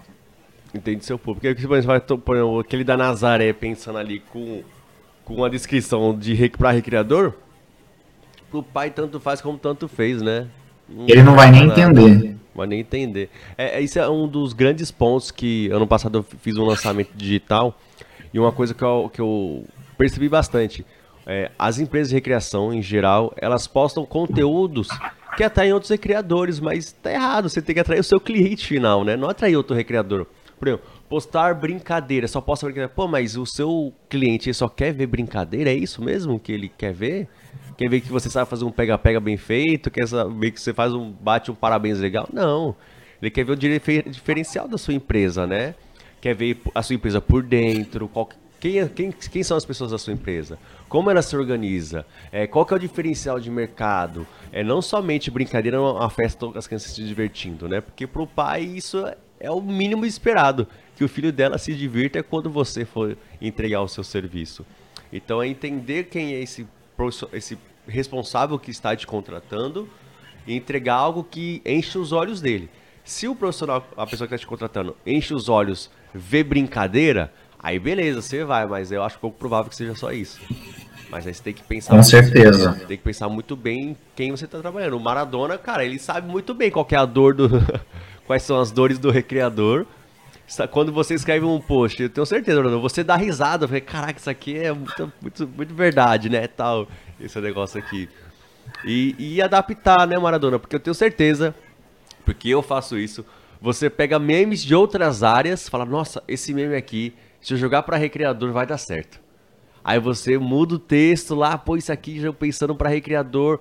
[0.73, 1.47] Entende seu público.
[1.47, 4.61] Porque você vai pôr aquele da Nazaré pensando ali com,
[5.25, 7.33] com a descrição de para recreador,
[8.49, 10.47] pro pai tanto faz como tanto fez, né?
[10.87, 11.81] Não ele não vai nem nada.
[11.81, 12.35] entender.
[12.55, 13.29] Vai nem entender.
[13.57, 17.77] É, isso é um dos grandes pontos que ano passado eu fiz um lançamento digital
[18.33, 19.65] e uma coisa que eu, que eu
[19.97, 20.85] percebi bastante.
[21.25, 24.89] É, as empresas de recreação, em geral, elas postam conteúdos
[25.35, 29.03] que atraem outros recreadores, mas tá errado, você tem que atrair o seu cliente final,
[29.03, 29.15] né?
[29.15, 30.27] Não atrair outro recreador.
[30.59, 32.93] Por exemplo, postar brincadeira, só posta brincadeira.
[32.93, 35.69] Pô, mas o seu cliente só quer ver brincadeira?
[35.69, 37.27] É isso mesmo que ele quer ver?
[37.77, 39.89] Quer ver que você sabe fazer um pega-pega bem feito?
[39.89, 42.27] Quer saber que você faz um bate um parabéns legal?
[42.31, 42.75] Não.
[43.21, 45.75] Ele quer ver o diferencial da sua empresa, né?
[46.21, 48.29] Quer ver a sua empresa por dentro, qual,
[48.63, 50.57] quem, é, quem, quem são as pessoas da sua empresa?
[50.87, 52.05] Como ela se organiza?
[52.31, 54.25] É, qual que é o diferencial de mercado?
[54.53, 57.81] É não somente brincadeira, uma festa com as crianças se divertindo, né?
[57.81, 59.05] Porque para o pai isso
[59.37, 63.87] é o mínimo esperado, que o filho dela se divirta quando você for entregar o
[63.89, 64.65] seu serviço.
[65.11, 66.65] Então é entender quem é esse
[67.31, 69.89] esse responsável que está te contratando
[70.47, 72.69] e entregar algo que enche os olhos dele.
[73.03, 77.77] Se o profissional, a pessoa que está te contratando, enche os olhos, vê brincadeira, aí
[77.77, 80.39] beleza, você vai, mas eu acho pouco provável que seja só isso.
[81.09, 81.95] Mas aí você tem que pensar.
[81.95, 82.71] Com certeza.
[82.71, 84.97] Bem, tem que pensar muito bem quem você está trabalhando.
[84.97, 87.49] O Maradona, cara, ele sabe muito bem qual é a dor do.
[88.25, 89.85] quais são as dores do recreador
[90.71, 94.29] quando você escreve um post, eu tenho certeza, Bruno, você dá risada, falei, caraca, isso
[94.29, 96.87] aqui é muito, muito, muito verdade, né, tal,
[97.19, 98.09] esse negócio aqui.
[98.85, 101.55] E, e adaptar, né, Maradona, porque eu tenho certeza,
[102.25, 103.25] porque eu faço isso,
[103.61, 107.97] você pega memes de outras áreas, fala, nossa, esse meme aqui, se eu jogar para
[107.97, 109.23] recreador vai dar certo.
[109.83, 113.59] Aí você muda o texto lá, pô, isso aqui já pensando para recreador.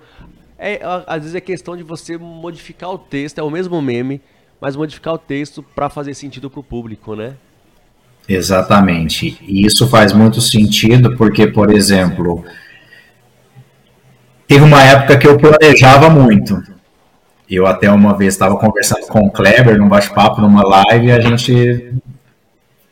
[0.56, 4.20] É, às vezes é questão de você modificar o texto, é o mesmo meme,
[4.62, 7.32] mas modificar o texto para fazer sentido para o público, né?
[8.28, 9.36] Exatamente.
[9.42, 12.44] E isso faz muito sentido porque, por exemplo,
[14.46, 16.62] teve uma época que eu planejava muito.
[17.50, 21.18] Eu até uma vez estava conversando com o Kleber num bate-papo, numa live, e a
[21.18, 21.92] gente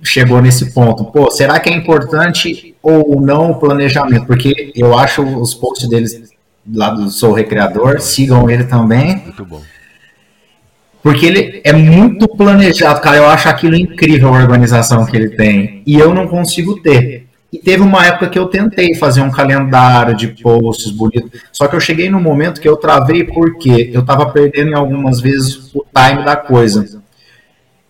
[0.03, 1.05] chegou nesse ponto.
[1.05, 4.27] Pô, será que é importante ou não o planejamento?
[4.27, 6.33] Porque eu acho os posts deles
[6.75, 9.19] lá do Sou Recreador, sigam ele também.
[9.19, 9.63] Muito bom.
[11.03, 13.17] Porque ele é muito planejado, cara.
[13.17, 15.83] Eu acho aquilo incrível a organização que ele tem.
[15.87, 17.27] E eu não consigo ter.
[17.53, 21.31] E teve uma época que eu tentei fazer um calendário de posts bonito.
[21.51, 25.21] Só que eu cheguei no momento que eu travei porque eu estava perdendo em algumas
[25.21, 27.03] vezes o time da coisa.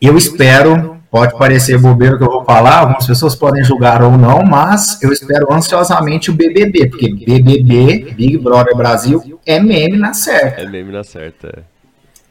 [0.00, 4.42] Eu espero, pode parecer bobeiro que eu vou falar, algumas pessoas podem julgar ou não,
[4.42, 10.62] mas eu espero ansiosamente o BBB, porque BBB, Big Brother Brasil, é meme na certa.
[10.62, 11.66] É meme na certa.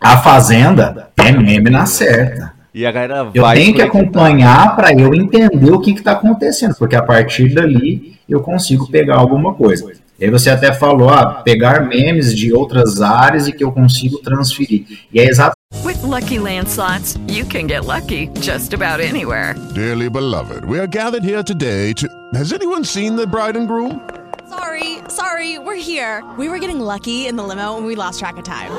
[0.02, 2.54] A Fazenda é meme na certa.
[2.74, 6.96] E a galera eu tenho que acompanhar para eu entender o que está acontecendo, porque
[6.96, 9.92] a partir dali eu consigo pegar alguma coisa.
[10.18, 14.20] E aí você até falou, ah, pegar memes de outras áreas e que eu consigo
[14.20, 14.86] transferir.
[15.14, 15.58] E é exatamente.
[15.84, 19.56] With lucky landslots, you can get lucky just about anywhere.
[19.76, 22.08] Dearly beloved, we are gathered here today to.
[22.34, 24.00] Has anyone seen the bride and groom?
[24.48, 26.24] Sorry, sorry, we're here.
[26.38, 28.72] We were getting lucky in the limo and we lost track of time.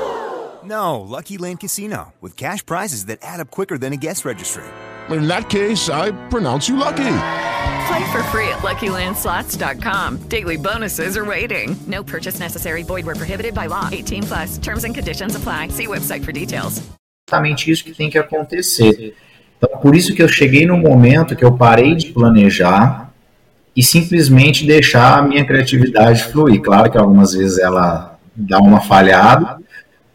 [0.63, 4.63] No, Lucky Land Casino, with cash prizes that add up quicker than a guest registry.
[5.09, 7.17] In that case, I pronounce you lucky.
[7.87, 10.27] Play for free at LuckyLandSlots.com.
[10.29, 11.75] Daily bonuses are waiting.
[11.87, 12.83] No purchase necessary.
[12.83, 13.89] Void where prohibited by law.
[13.91, 14.57] 18 plus.
[14.57, 15.69] Terms and conditions apply.
[15.69, 16.81] See website for details.
[17.27, 19.15] Exatamente isso que tem que acontecer.
[19.57, 23.11] Então, por isso que eu cheguei no momento que eu parei de planejar
[23.75, 26.61] e simplesmente deixar a minha criatividade fluir.
[26.61, 29.60] Claro que algumas vezes ela dá uma falhada,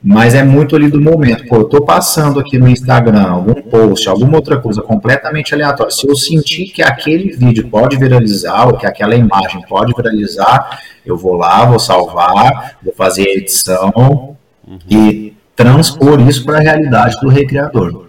[0.08, 1.48] mas é muito ali do momento.
[1.48, 5.90] Pô, eu tô passando aqui no Instagram algum post, alguma outra coisa completamente aleatória.
[5.90, 11.16] Se eu sentir que aquele vídeo pode viralizar, ou que aquela imagem pode viralizar, eu
[11.16, 14.78] vou lá, vou salvar, vou fazer a edição uhum.
[14.88, 18.05] e transpor isso para a realidade do recreador.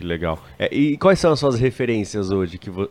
[0.00, 0.42] Que legal.
[0.58, 2.56] É, e quais são as suas referências hoje?
[2.56, 2.88] Que vo...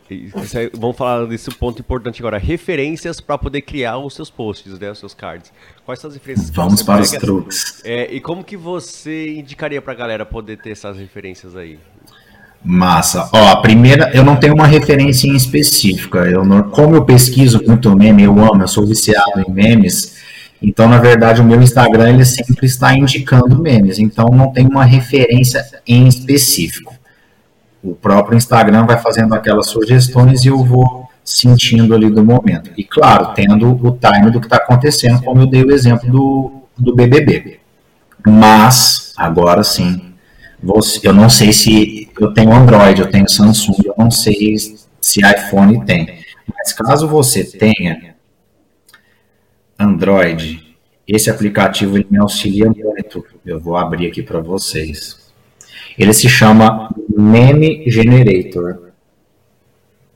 [0.74, 2.38] Vamos falar desse ponto importante agora.
[2.38, 5.52] Referências para poder criar os seus posts, né, os seus cards.
[5.84, 6.52] Quais são as referências?
[6.52, 7.82] Vamos para os truques.
[7.84, 11.80] É, e como que você indicaria para a galera poder ter essas referências aí?
[12.64, 13.28] Massa.
[13.34, 16.20] Ó, a primeira, eu não tenho uma referência em específica.
[16.20, 20.16] Eu não, como eu pesquiso muito meme, eu amo, eu sou viciado em memes.
[20.62, 24.86] Então, na verdade, o meu Instagram ele sempre está indicando memes, então não tem uma
[24.86, 26.99] referência em específico.
[27.84, 32.72] O próprio Instagram vai fazendo aquelas sugestões e eu vou sentindo ali do momento.
[32.76, 36.52] E claro, tendo o time do que está acontecendo, como eu dei o exemplo do,
[36.78, 37.60] do BBB.
[38.26, 40.14] Mas, agora sim,
[41.04, 44.58] eu não sei se eu tenho Android, eu tenho Samsung, eu não sei
[45.00, 46.20] se iPhone tem.
[46.54, 48.16] Mas caso você tenha
[49.78, 50.76] Android,
[51.08, 53.26] esse aplicativo me auxilia muito.
[53.46, 55.29] Eu vou abrir aqui para vocês.
[56.00, 58.90] Ele se chama Meme Generator.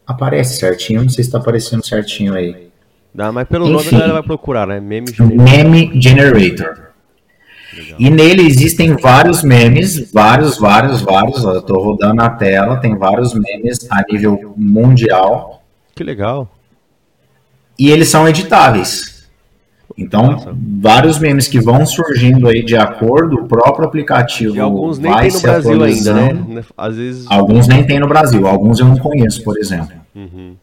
[0.08, 2.70] Aparece certinho, não sei se está aparecendo certinho aí.
[3.14, 4.80] Dá, mas pelo Enfim, nome a galera vai procurar, né?
[4.80, 5.44] Meme Generator.
[5.44, 6.94] Meme Generator.
[7.76, 7.98] Legal.
[8.00, 11.44] E nele existem vários memes, vários, vários, vários.
[11.44, 15.64] Eu estou rodando a tela, tem vários memes a nível mundial.
[15.96, 16.50] Que legal.
[17.78, 19.13] E eles são editáveis.
[19.98, 20.56] Então, Nossa.
[20.82, 24.56] vários memes que vão surgindo aí de acordo, o próprio aplicativo.
[24.56, 26.64] E alguns nem tem no Brasil ainda, né?
[26.76, 27.26] Às vezes...
[27.30, 29.96] Alguns nem tem no Brasil, alguns eu não conheço, por exemplo.
[30.16, 30.56] Uhum.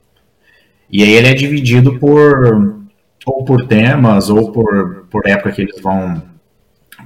[0.91, 2.81] E aí ele é dividido por
[3.27, 6.23] ou por temas, ou por, por época que eles vão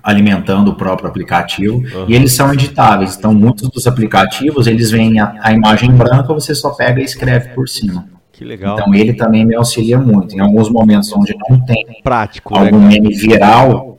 [0.02, 2.06] alimentando o próprio aplicativo uhum.
[2.08, 3.16] e eles são editáveis.
[3.16, 7.50] Então, muitos dos aplicativos eles vêm a, a, imagem branca, você só pega e escreve
[7.50, 8.06] por cima.
[8.36, 8.76] Que legal.
[8.78, 10.34] Então, ele também me auxilia muito.
[10.34, 13.98] Em alguns momentos onde não tem prático, algum né, meme viral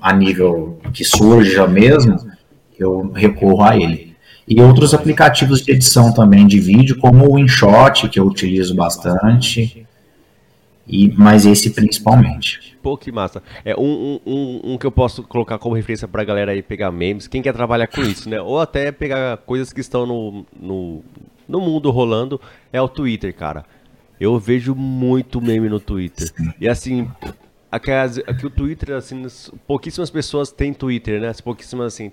[0.00, 2.16] a nível que surja mesmo,
[2.78, 4.14] eu recorro a ele.
[4.46, 9.84] E outros aplicativos de edição também de vídeo, como o InShot, que eu utilizo bastante.
[10.86, 12.76] E, mas esse principalmente.
[12.82, 13.42] Pô, que massa.
[13.64, 17.26] É um, um, um que eu posso colocar como referência pra galera aí pegar memes,
[17.26, 18.40] quem quer trabalhar com isso, né?
[18.40, 21.02] Ou até pegar coisas que estão no, no,
[21.48, 22.40] no mundo rolando,
[22.72, 23.64] é o Twitter, cara.
[24.20, 26.30] Eu vejo muito meme no Twitter.
[26.60, 27.10] E assim,
[27.70, 29.26] aqui, aqui o Twitter, assim,
[29.66, 31.32] pouquíssimas pessoas têm Twitter, né?
[31.42, 32.10] Pouquíssimas, assim,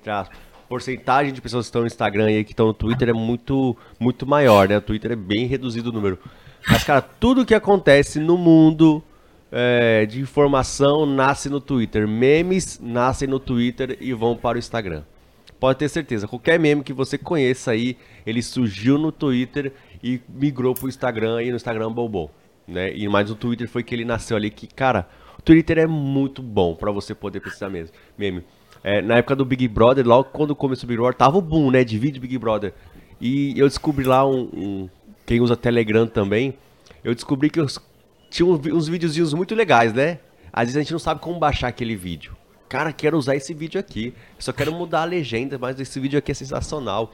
[0.67, 4.25] porcentagem de pessoas que estão no Instagram e que estão no Twitter é muito, muito
[4.25, 4.77] maior, né?
[4.77, 6.17] O Twitter é bem reduzido o número.
[6.67, 9.03] Mas, cara, tudo que acontece no mundo
[9.51, 12.07] é, de informação nasce no Twitter.
[12.07, 15.03] Memes nascem no Twitter e vão para o Instagram.
[15.61, 17.95] Pode ter certeza, qualquer meme que você conheça aí,
[18.25, 19.71] ele surgiu no Twitter
[20.03, 22.31] e migrou para o Instagram e no Instagram bombou.
[22.67, 22.91] Né?
[22.95, 26.41] E mais o Twitter foi que ele nasceu ali que, cara, o Twitter é muito
[26.41, 27.95] bom para você poder precisar mesmo.
[28.17, 28.43] Meme.
[28.83, 31.69] É, na época do Big Brother, logo quando começou o Big Brother, tava o boom,
[31.69, 32.73] né, de vídeo Big Brother.
[33.21, 34.89] E eu descobri lá um, um
[35.27, 36.55] quem usa Telegram também,
[37.03, 37.67] eu descobri que eu
[38.31, 40.17] tinha uns videozinhos muito legais, né?
[40.51, 42.35] Às vezes a gente não sabe como baixar aquele vídeo.
[42.71, 44.13] Cara, quero usar esse vídeo aqui.
[44.39, 47.13] Só quero mudar a legenda, mas esse vídeo aqui é sensacional.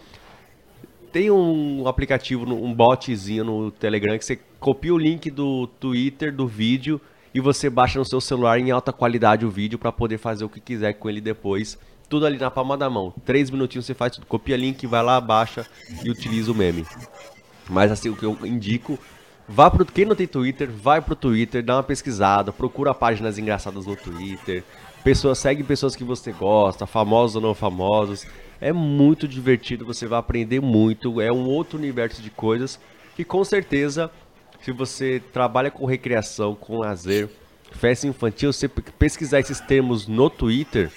[1.11, 6.47] Tem um aplicativo, um botzinho no Telegram que você copia o link do Twitter do
[6.47, 7.01] vídeo
[7.33, 10.49] e você baixa no seu celular em alta qualidade o vídeo para poder fazer o
[10.49, 11.75] que quiser com ele depois.
[12.07, 13.11] Tudo ali na palma da mão.
[13.25, 14.27] Três minutinhos você faz tudo.
[14.27, 15.65] Copia link, vai lá, baixa
[16.05, 16.85] e utiliza o meme.
[17.67, 18.99] Mas assim, o que eu indico,
[19.49, 23.87] vá pro quem não tem Twitter, vai pro Twitter, dá uma pesquisada, procura páginas engraçadas
[23.87, 24.63] no Twitter.
[25.03, 28.27] Pessoas segue pessoas que você gosta, famosos ou não famosos.
[28.59, 32.79] É muito divertido, você vai aprender muito, é um outro universo de coisas
[33.15, 34.11] que com certeza
[34.61, 37.29] se você trabalha com recreação, com lazer,
[37.71, 40.91] festa infantil, você pesquisar esses termos no Twitter,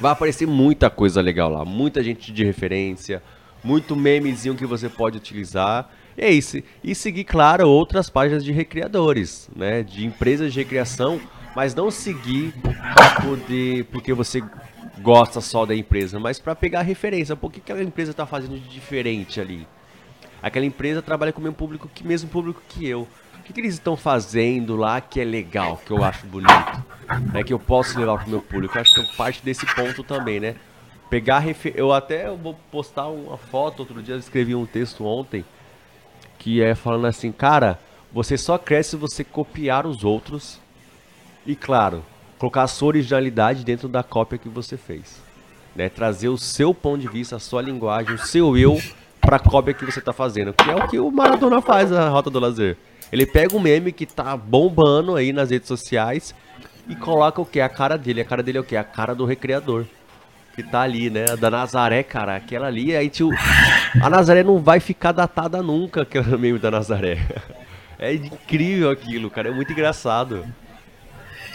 [0.00, 3.22] vai aparecer muita coisa legal lá, muita gente de referência,
[3.62, 5.90] muito memezinho que você pode utilizar.
[6.16, 6.62] E é isso.
[6.82, 9.82] E seguir, claro, outras páginas de recreadores, né?
[9.82, 11.20] De empresas de recreação,
[11.54, 13.84] mas não seguir para poder.
[13.86, 14.42] porque você
[15.00, 17.34] gosta só da empresa, mas para pegar referência.
[17.34, 19.66] Por que aquela empresa está fazendo de diferente ali?
[20.42, 23.06] Aquela empresa trabalha com o mesmo público que mesmo público que eu.
[23.38, 26.84] O que, que eles estão fazendo lá que é legal, que eu acho bonito?
[27.32, 28.76] Né, que eu posso levar para o meu público.
[28.76, 30.54] Eu acho que é parte desse ponto também, né?
[31.10, 31.74] pegar refer...
[31.76, 35.44] eu até vou postar uma foto outro dia eu escrevi um texto ontem
[36.38, 37.78] que é falando assim cara
[38.12, 40.59] você só cresce se você copiar os outros
[41.46, 42.04] e claro
[42.38, 45.20] colocar a sua originalidade dentro da cópia que você fez
[45.74, 45.88] né?
[45.88, 48.80] Trazer o seu ponto de vista a sua linguagem o seu eu
[49.20, 52.08] para a cópia que você está fazendo que é o que o Maradona faz na
[52.08, 52.76] Rota do Lazer.
[53.12, 56.34] Ele pega um meme que tá bombando aí nas redes sociais
[56.88, 58.20] e coloca o que a cara dele.
[58.20, 59.84] A cara dele é o que a cara do recreador
[60.54, 61.36] que tá ali, né?
[61.36, 63.30] Da Nazaré, cara, aquela ali, aí tio,
[64.00, 67.18] a Nazaré não vai ficar datada nunca, aquele meme da Nazaré.
[68.02, 70.46] É incrível aquilo, cara, é muito engraçado.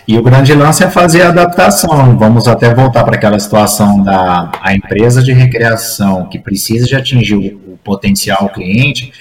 [0.07, 2.15] E o grande lance é fazer a adaptação.
[2.15, 7.35] Vamos até voltar para aquela situação da a empresa de recreação que precisa de atingir
[7.35, 9.11] o, o potencial cliente.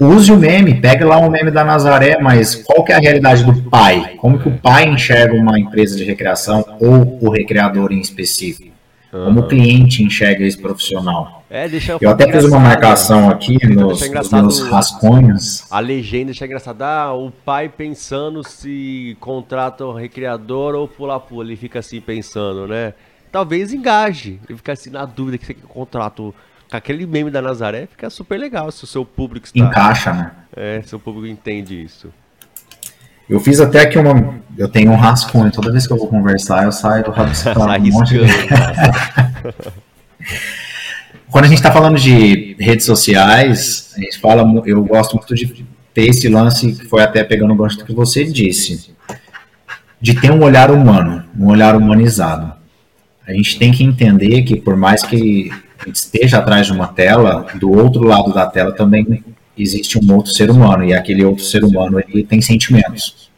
[0.00, 3.44] use o meme, pega lá um meme da Nazaré, mas qual que é a realidade
[3.44, 4.14] do pai?
[4.16, 8.75] Como que o pai enxerga uma empresa de recreação ou o recreador em específico?
[9.24, 11.44] Como o cliente enxerga esse profissional?
[11.48, 15.64] É, deixa eu Eu até fiz uma marcação aqui nos, nos meus rascunhos.
[15.70, 16.82] A legenda deixa engraçado.
[16.82, 21.44] Ah, o pai pensando se contrata o recreador ou pula-pula.
[21.44, 22.94] Ele fica assim pensando, né?
[23.30, 24.40] Talvez engaje.
[24.48, 26.34] Ele fica assim na dúvida que você quer contrato
[26.70, 27.86] com aquele meme da Nazaré.
[27.86, 29.58] Fica super legal se o seu público está.
[29.58, 30.32] Encaixa, né?
[30.56, 32.12] É, seu público entende isso.
[33.28, 34.36] Eu fiz até aqui uma.
[34.56, 35.50] Eu tenho um rascunho.
[35.50, 38.20] Toda vez que eu vou conversar, eu saio rabiscando Sai um monte de...
[41.30, 44.42] Quando a gente está falando de redes sociais, a gente fala.
[44.64, 47.92] Eu gosto muito de ter esse lance que foi até pegando o gancho do que
[47.92, 48.94] você disse,
[50.00, 52.52] de ter um olhar humano, um olhar humanizado.
[53.26, 55.50] A gente tem que entender que por mais que
[55.86, 59.24] esteja atrás de uma tela, do outro lado da tela também
[59.56, 63.30] existe um outro ser humano e aquele outro ser humano ele tem sentimentos.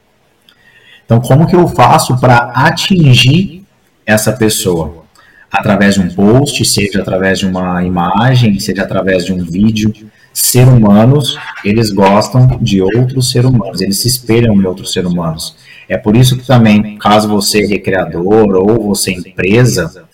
[1.05, 3.65] Então, como que eu faço para atingir
[4.05, 5.05] essa pessoa?
[5.51, 9.93] Através de um post, seja através de uma imagem, seja através de um vídeo.
[10.35, 15.57] Ser humanos, eles gostam de outros seres humanos, eles se espelham em outros seres humanos.
[15.89, 20.07] É por isso que também, caso você é recreador ou você é empresa,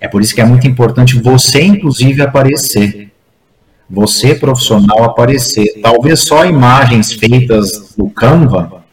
[0.00, 3.07] é por isso que é muito importante você, inclusive, aparecer.
[3.90, 5.80] Você, profissional, aparecer.
[5.82, 8.84] Talvez só imagens feitas no Canva,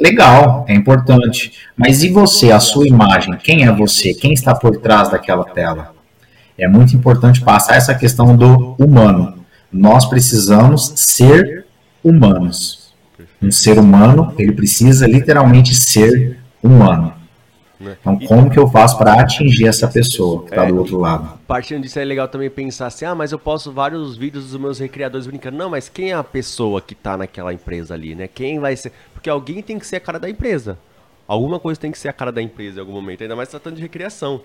[0.00, 1.52] legal, é importante.
[1.76, 3.36] Mas e você, a sua imagem?
[3.36, 4.12] Quem é você?
[4.14, 5.94] Quem está por trás daquela tela?
[6.58, 9.44] É muito importante passar essa questão do humano.
[9.72, 11.64] Nós precisamos ser
[12.02, 12.92] humanos.
[13.40, 17.14] Um ser humano, ele precisa literalmente ser humano.
[17.80, 21.38] Então, como que eu faço para atingir essa pessoa que está do outro lado?
[21.46, 24.78] Partindo disso é legal também pensar assim, ah, mas eu posto vários vídeos dos meus
[24.78, 25.56] recreadores brincando.
[25.56, 28.28] Não, mas quem é a pessoa que tá naquela empresa ali, né?
[28.28, 28.92] Quem vai ser.
[29.14, 30.78] Porque alguém tem que ser a cara da empresa.
[31.26, 33.76] Alguma coisa tem que ser a cara da empresa em algum momento, ainda mais tratando
[33.76, 34.42] de recreação.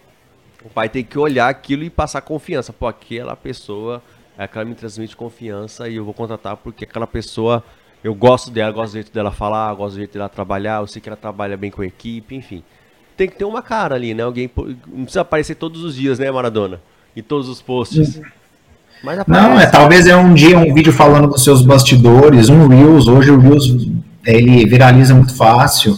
[0.63, 2.71] O pai tem que olhar aquilo e passar confiança.
[2.71, 4.01] Pô, aquela pessoa
[4.37, 7.63] é aquela que me transmite confiança e eu vou contratar porque aquela pessoa,
[8.03, 11.01] eu gosto dela, gosto do jeito dela falar, gosto do jeito dela trabalhar, eu sei
[11.01, 12.63] que ela trabalha bem com a equipe, enfim.
[13.17, 14.23] Tem que ter uma cara ali, né?
[14.23, 14.49] Alguém.
[14.87, 16.81] Não precisa aparecer todos os dias, né, Maradona?
[17.15, 18.19] Em todos os posts.
[19.03, 23.07] Mas Não, é talvez é um dia um vídeo falando dos seus bastidores, um Reels,
[23.07, 23.65] hoje o Reels
[24.25, 25.95] ele viraliza muito fácil.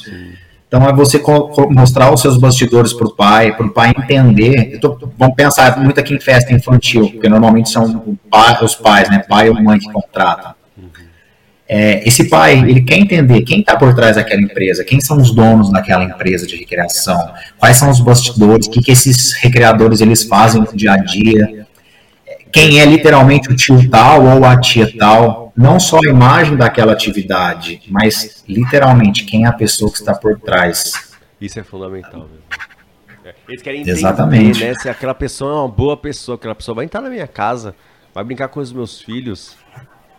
[0.68, 1.22] Então é você
[1.70, 4.78] mostrar os seus bastidores para o pai, para o pai entender.
[4.82, 9.20] Tô- vamos pensar muito aqui em festa infantil, porque normalmente são pai- os pais, né?
[9.20, 10.52] Pai ou mãe que contratam.
[11.70, 15.32] É, esse pai, ele quer entender quem está por trás daquela empresa, quem são os
[15.32, 20.24] donos daquela empresa de recreação, quais são os bastidores, o que, que esses recreadores eles
[20.24, 21.68] fazem no dia a dia,
[22.52, 26.94] quem é literalmente o tio tal ou a tia tal, não só a imagem daquela
[26.94, 30.94] atividade, mas literalmente quem é a pessoa que está por trás.
[31.40, 32.48] Isso é fundamental mesmo.
[33.26, 34.64] É, Eles querem entender, Exatamente.
[34.64, 34.74] né?
[34.76, 37.76] Se aquela pessoa é uma boa pessoa, aquela pessoa vai entrar na minha casa,
[38.14, 39.58] vai brincar com os meus filhos.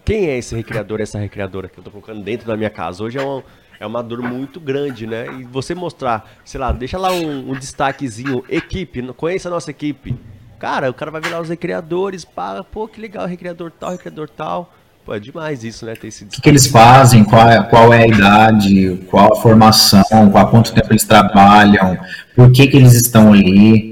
[0.09, 3.05] Quem é esse recreador, essa recreadora que eu tô colocando dentro da minha casa?
[3.05, 3.45] Hoje é uma,
[3.79, 5.27] é uma dor muito grande, né?
[5.39, 10.19] E você mostrar, sei lá, deixa lá um, um destaquezinho, equipe, conheça a nossa equipe.
[10.59, 14.31] Cara, o cara vai ver lá os recreadores, pá, pô, que legal, recreador tal, recreador
[14.31, 14.73] tal.
[15.05, 15.95] Pô, é demais isso, né?
[15.95, 19.37] Ter esse O que, que eles fazem, qual é, qual é a idade, qual a
[19.43, 20.03] formação,
[20.35, 21.99] há quanto tempo eles trabalham,
[22.35, 23.88] por que, que eles estão ali,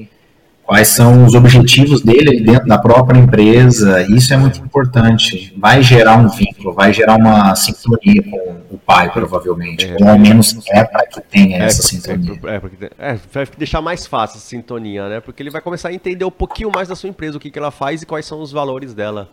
[0.67, 4.05] quais são os objetivos dele ali dentro da própria empresa.
[4.11, 5.55] Isso é muito importante.
[5.57, 9.89] Vai gerar um vínculo, vai gerar uma sintonia com o pai, provavelmente.
[10.01, 12.39] Ou ao menos é para que tenha essa por- sintonia.
[12.47, 15.21] É, porque, é, vai deixar mais fácil essa sintonia, né?
[15.21, 17.59] Porque ele vai começar a entender um pouquinho mais da sua empresa, o que, que
[17.59, 19.31] ela faz e quais são os valores dela,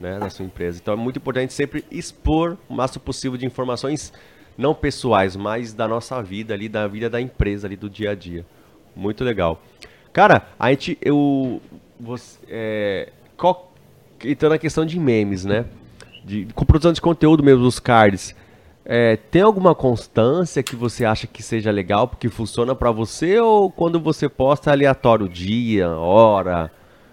[0.00, 0.18] né?
[0.18, 0.78] Da sua empresa.
[0.80, 4.12] Então é muito importante sempre expor o máximo possível de informações
[4.56, 8.14] não pessoais, mas da nossa vida ali, da vida da empresa ali, do dia a
[8.14, 8.44] dia.
[8.96, 9.62] Muito legal.
[10.12, 11.60] Cara, a gente, eu,
[11.98, 13.72] você, é, qual,
[14.24, 15.64] entrando na questão de memes, né?
[16.24, 18.34] De, com produção de conteúdo mesmo, dos cards.
[18.84, 23.70] É, tem alguma constância que você acha que seja legal, porque funciona pra você, ou
[23.70, 26.72] quando você posta é aleatório dia, hora,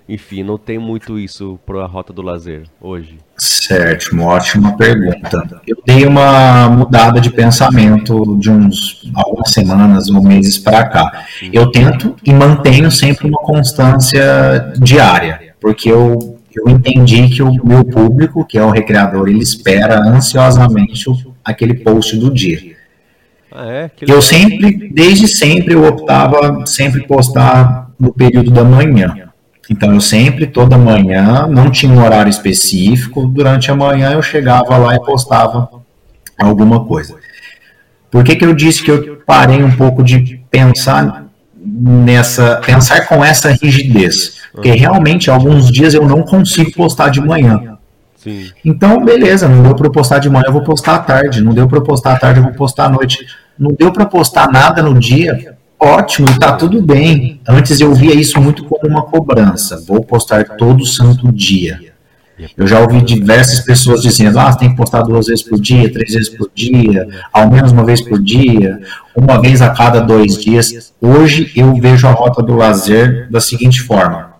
[0.09, 3.17] enfim, não tem muito isso pra rota do lazer hoje?
[3.37, 5.61] Certo, uma ótima pergunta.
[5.67, 11.25] Eu dei uma mudada de pensamento de uns algumas semanas ou meses para cá.
[11.51, 17.83] Eu tento e mantenho sempre uma constância diária, porque eu, eu entendi que o meu
[17.83, 21.03] público, que é o recreador, ele espera ansiosamente
[21.43, 22.77] aquele post do dia.
[23.51, 23.91] Ah, é?
[24.01, 29.26] Eu sempre, desde sempre, eu optava sempre postar no período da manhã.
[29.69, 34.77] Então eu sempre, toda manhã, não tinha um horário específico, durante a manhã eu chegava
[34.77, 35.69] lá e postava
[36.37, 37.15] alguma coisa.
[38.09, 43.23] Por que, que eu disse que eu parei um pouco de pensar nessa, pensar com
[43.23, 44.37] essa rigidez?
[44.53, 47.77] Porque realmente alguns dias eu não consigo postar de manhã.
[48.15, 48.49] Sim.
[48.65, 51.41] Então, beleza, não deu para postar de manhã, eu vou postar à tarde.
[51.41, 53.25] Não deu para postar à tarde, eu vou postar à noite.
[53.59, 57.39] Não deu para postar nada no dia, ótimo, tá tudo bem.
[57.47, 59.83] Antes eu via isso muito como uma cobrança.
[59.87, 61.79] Vou postar todo santo dia.
[62.55, 65.91] Eu já ouvi diversas pessoas dizendo: ah, você tem que postar duas vezes por dia,
[65.91, 68.79] três vezes por dia, ao menos uma vez por dia,
[69.15, 70.93] uma vez a cada dois dias.
[71.01, 74.33] Hoje eu vejo a rota do lazer da seguinte forma: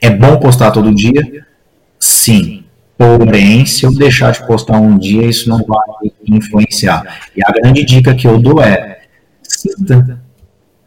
[0.00, 1.46] é bom postar todo dia?
[1.98, 2.64] Sim.
[2.96, 7.02] Porém, se eu deixar de postar um dia, isso não vai influenciar.
[7.34, 9.03] E a grande dica que eu dou é:
[9.64, 10.18] O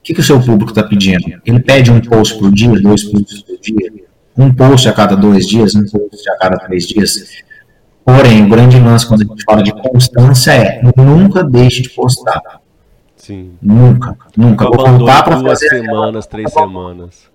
[0.04, 1.42] que, que o seu público está pedindo?
[1.46, 3.92] Ele pede um post por dia, dois posts por dia,
[4.38, 7.44] um post a cada dois dias, um post a cada três dias.
[8.06, 12.42] Porém, o grande lance quando a gente fala de constância é nunca deixe de postar.
[13.18, 13.52] Sim.
[13.62, 14.64] Nunca, nunca.
[14.64, 15.70] Eu Vou voltar para duas fazer.
[15.82, 17.30] semanas, três semanas.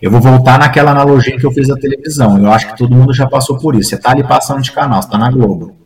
[0.00, 2.38] Eu vou voltar naquela analogia que eu fiz da televisão.
[2.38, 3.90] Eu acho que todo mundo já passou por isso.
[3.90, 5.76] Você tá ali passando de canal, você tá na Globo.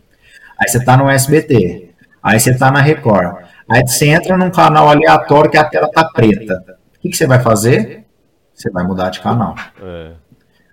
[0.61, 1.91] Aí você tá no SBT.
[2.23, 3.45] Aí você tá na Record.
[3.71, 6.65] Aí você entra num canal aleatório que a tela tá preta.
[6.97, 8.05] O que, que você vai fazer?
[8.55, 9.55] Você vai mudar de canal.
[9.81, 10.13] É.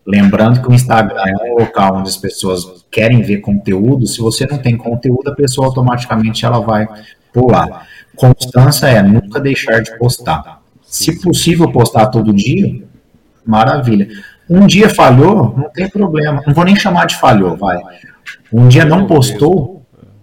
[0.07, 4.05] Lembrando que o Instagram é um local onde as pessoas querem ver conteúdo.
[4.05, 6.87] Se você não tem conteúdo, a pessoa automaticamente ela vai
[7.33, 7.87] pular.
[8.15, 10.61] Constância é nunca deixar de postar.
[10.81, 12.83] Se possível postar todo dia,
[13.45, 14.07] maravilha.
[14.49, 16.43] Um dia falhou, não tem problema.
[16.45, 17.81] Não vou nem chamar de falhou, vai.
[18.53, 19.74] Um dia não postou,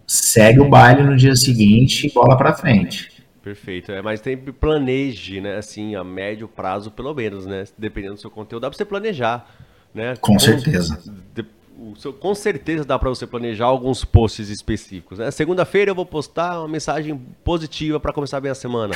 [0.06, 3.10] segue o baile no dia seguinte e bola pra frente.
[3.42, 3.90] Perfeito.
[3.90, 5.56] É, mas tem planeje, né?
[5.56, 7.64] Assim, a médio prazo, pelo menos, né?
[7.76, 9.46] Dependendo do seu conteúdo, dá pra você planejar,
[9.94, 10.14] né?
[10.20, 11.02] Com certeza.
[11.34, 11.44] de-
[11.78, 15.18] o seu- com certeza dá pra você planejar alguns posts específicos.
[15.18, 15.30] Né?
[15.32, 18.94] Segunda-feira eu vou postar uma mensagem positiva pra começar bem a semana.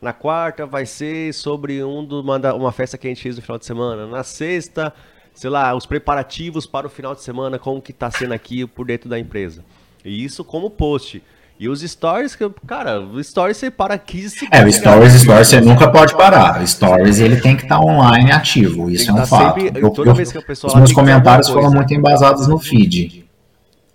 [0.00, 3.42] Na quarta vai ser sobre um do, uma, uma festa que a gente fez no
[3.42, 4.06] final de semana.
[4.06, 4.94] Na sexta,
[5.34, 8.86] sei lá, os preparativos para o final de semana, como que tá sendo aqui por
[8.86, 9.64] dentro da empresa.
[10.08, 11.22] E isso como post.
[11.60, 14.56] E os stories, que, cara, o stories você para 15 segundos.
[14.56, 14.72] É, o cara.
[14.72, 16.62] Stories, Stories você nunca pode parar.
[16.62, 19.60] O Stories ele tem que estar online ativo, isso é um tá fato.
[19.60, 22.58] sempre- Eu- toda eu- vez que a pessoa os meus comentários foram muito embasados no
[22.58, 23.24] feed.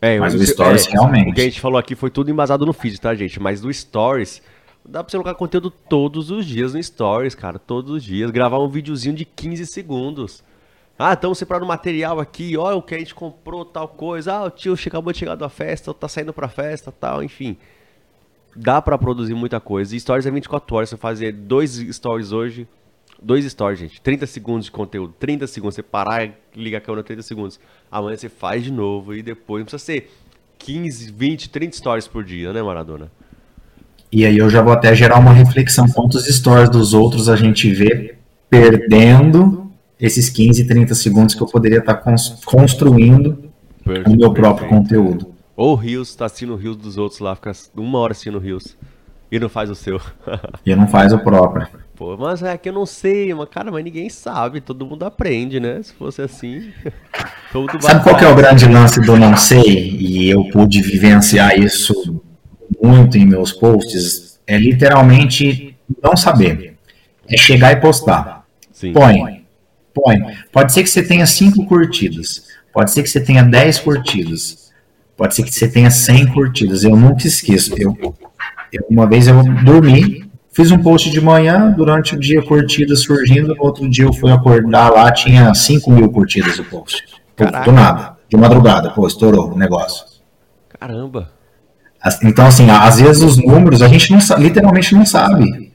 [0.02, 1.32] É, Mas o o Stories, realmente.
[1.32, 3.40] O que a gente falou aqui foi tudo embasado no feed, tá, gente?
[3.40, 4.42] Mas do Stories,
[4.86, 7.58] dá pra você colocar conteúdo todos os dias no Stories, cara.
[7.58, 8.30] Todos os dias.
[8.30, 10.44] Gravar um videozinho de 15 segundos.
[11.06, 12.56] Ah, estamos separando material aqui.
[12.56, 14.36] Olha o que a gente comprou, tal coisa.
[14.36, 17.58] Ah, o tio acabou de chegar da festa, tá saindo pra festa, tal, enfim.
[18.56, 19.94] Dá pra produzir muita coisa.
[19.94, 20.90] E Stories é 24 horas.
[20.90, 22.66] Você fazer dois Stories hoje,
[23.22, 24.02] Dois stories, gente.
[24.02, 25.14] 30 segundos de conteúdo.
[25.20, 25.76] 30 segundos.
[25.76, 27.60] Você parar ligar a câmera 30 segundos.
[27.92, 29.60] Amanhã você faz de novo e depois.
[29.60, 30.10] Não precisa ser
[30.58, 33.12] 15, 20, 30 stories por dia, né, Maradona?
[34.12, 35.86] E aí eu já vou até gerar uma reflexão.
[35.88, 38.16] Quantos stories dos outros a gente vê
[38.50, 39.63] perdendo
[40.00, 43.50] esses 15, 30 segundos que eu poderia estar cons- construindo
[44.06, 45.34] o meu próprio conteúdo.
[45.56, 48.42] Ou o Rios, tá assistindo o Rios dos outros lá, fica uma hora assistindo o
[48.42, 48.76] Rios.
[49.32, 50.00] E não faz o seu.
[50.66, 51.68] E não faz o próprio.
[51.96, 55.60] Pô, mas é que eu não sei, mas cara, mas ninguém sabe, todo mundo aprende,
[55.60, 55.82] né?
[55.82, 56.72] Se fosse assim.
[57.52, 59.90] todo mundo Sabe qual que é o grande lance do não sei?
[59.92, 62.22] E eu pude vivenciar isso
[62.82, 64.40] muito em meus posts.
[64.46, 66.76] É literalmente não saber.
[67.28, 68.46] É chegar e postar.
[68.72, 68.92] Sim.
[68.94, 69.43] Põe.
[69.94, 70.18] Põe.
[70.52, 72.44] Pode ser que você tenha cinco curtidas.
[72.74, 74.72] Pode ser que você tenha 10 curtidas.
[75.16, 76.84] Pode ser que você tenha 100 curtidas.
[76.84, 77.76] Eu nunca esqueço.
[77.78, 78.16] Eu, eu-
[78.90, 83.64] uma vez eu dormi, fiz um post de manhã, durante o dia curtidas surgindo, no
[83.64, 87.04] outro dia eu fui acordar lá, tinha 5 mil curtidas o post.
[87.36, 87.46] Pô.
[87.46, 88.18] Do nada.
[88.28, 90.06] De madrugada, pô, estourou o negócio.
[90.80, 91.30] Caramba.
[92.24, 95.72] Então, assim, às vezes os números a gente não literalmente não sabe.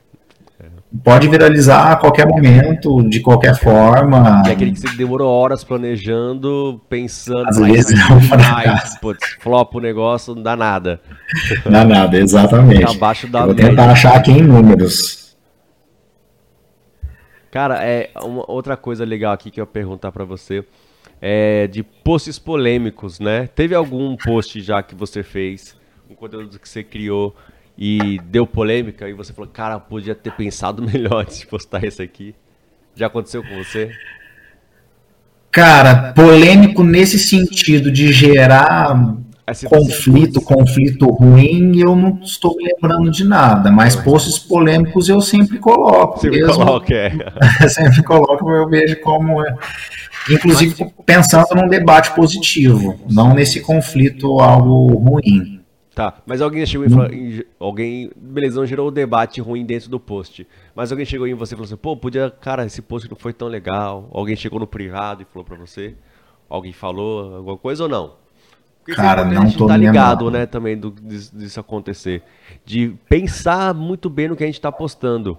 [1.04, 4.42] Pode viralizar a qualquer momento, de qualquer forma.
[4.46, 8.98] E aquele que você demorou horas planejando, pensando, Às vezes é um fracasso.
[8.98, 10.98] putz, flopa o negócio, não dá nada.
[11.66, 12.86] Não é nada, exatamente.
[12.86, 13.68] Tá abaixo da Eu vou média.
[13.70, 15.36] tentar achar aqui em números.
[17.50, 20.64] Cara, é uma outra coisa legal aqui que eu ia perguntar pra você
[21.20, 23.46] é de posts polêmicos, né?
[23.48, 25.76] Teve algum post já que você fez,
[26.08, 27.34] um conteúdo que você criou
[27.78, 32.02] e deu polêmica e você falou, cara, podia ter pensado melhor antes de postar esse
[32.02, 32.34] aqui?
[32.96, 33.92] Já aconteceu com você?
[35.52, 39.16] Cara, polêmico nesse sentido de gerar
[39.68, 45.58] conflito, conflito ruim, eu não estou me lembrando de nada, mas posts polêmicos eu sempre
[45.58, 46.20] coloco.
[46.20, 47.12] Sempre mesmo, coloca, é.
[47.68, 49.56] sempre coloco, eu vejo como é.
[50.28, 55.57] Inclusive pensando num debate positivo, não nesse conflito algo ruim.
[55.98, 57.08] Tá, mas alguém chegou e falou,
[57.58, 61.54] alguém, beleza, não gerou um debate ruim dentro do post, mas alguém chegou em você
[61.54, 64.66] e falou assim, pô, podia, cara, esse post não foi tão legal, alguém chegou no
[64.68, 65.96] privado e falou pra você,
[66.48, 68.12] alguém falou alguma coisa ou não?
[68.78, 72.22] Porque Cara, não a gente tô tá ligado, né, também do, disso, disso acontecer,
[72.64, 75.36] de pensar muito bem no que a gente tá postando,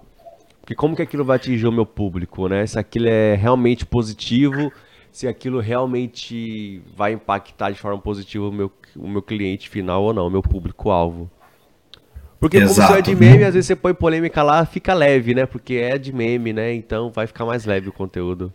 [0.59, 4.73] porque como que aquilo vai atingir o meu público, né, se aquilo é realmente positivo,
[5.11, 10.13] se aquilo realmente vai impactar de forma positiva o meu, o meu cliente final ou
[10.13, 11.29] não, o meu público-alvo.
[12.39, 12.91] Porque como Exato.
[12.91, 15.45] isso é de meme, às vezes você põe polêmica lá, fica leve, né?
[15.45, 16.73] Porque é de meme, né?
[16.73, 18.53] Então vai ficar mais leve o conteúdo.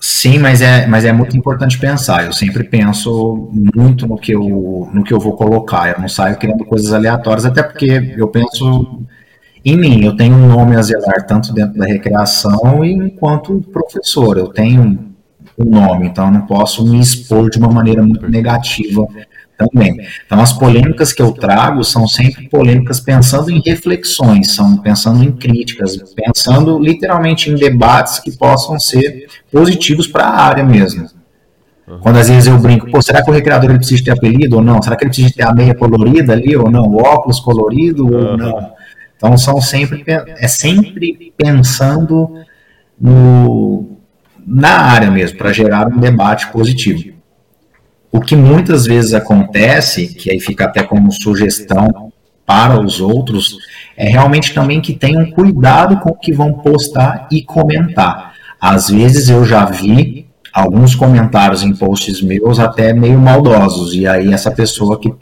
[0.00, 2.26] Sim, mas é, mas é muito importante pensar.
[2.26, 5.94] Eu sempre penso muito no que eu, no que eu vou colocar.
[5.94, 9.02] Eu não saio criando coisas aleatórias, até porque eu penso
[9.64, 10.04] em mim.
[10.04, 14.36] Eu tenho um nome a zelar tanto dentro da recreação e enquanto professor.
[14.36, 15.15] Eu tenho
[15.58, 19.06] um nome, então eu não posso me expor de uma maneira muito negativa
[19.56, 19.96] também.
[20.26, 25.32] Então as polêmicas que eu trago são sempre polêmicas pensando em reflexões, são pensando em
[25.32, 31.08] críticas, pensando literalmente em debates que possam ser positivos para a área mesmo.
[32.00, 34.62] Quando às vezes eu brinco, pô, será que o recreador ele precisa ter apelido ou
[34.62, 34.82] não?
[34.82, 36.82] Será que ele precisa ter a meia colorida ali ou não?
[36.82, 38.72] O óculos colorido ou não?
[39.16, 42.44] Então são sempre é sempre pensando
[43.00, 43.95] no,
[44.46, 47.14] na área mesmo, para gerar um debate positivo.
[48.12, 52.12] O que muitas vezes acontece, que aí fica até como sugestão
[52.46, 53.58] para os outros,
[53.96, 58.34] é realmente também que tenham cuidado com o que vão postar e comentar.
[58.60, 64.32] Às vezes eu já vi alguns comentários em posts meus até meio maldosos, e aí
[64.32, 65.12] essa pessoa que,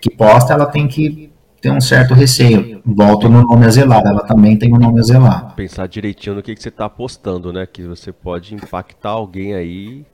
[0.00, 1.31] que posta, ela tem que
[1.62, 2.82] ter um certo receio.
[2.84, 5.54] Volto no nome a zelar, ela também tem um nome a zelar.
[5.54, 7.64] Pensar direitinho no que, que você tá postando, né?
[7.64, 10.04] Que você pode impactar alguém aí.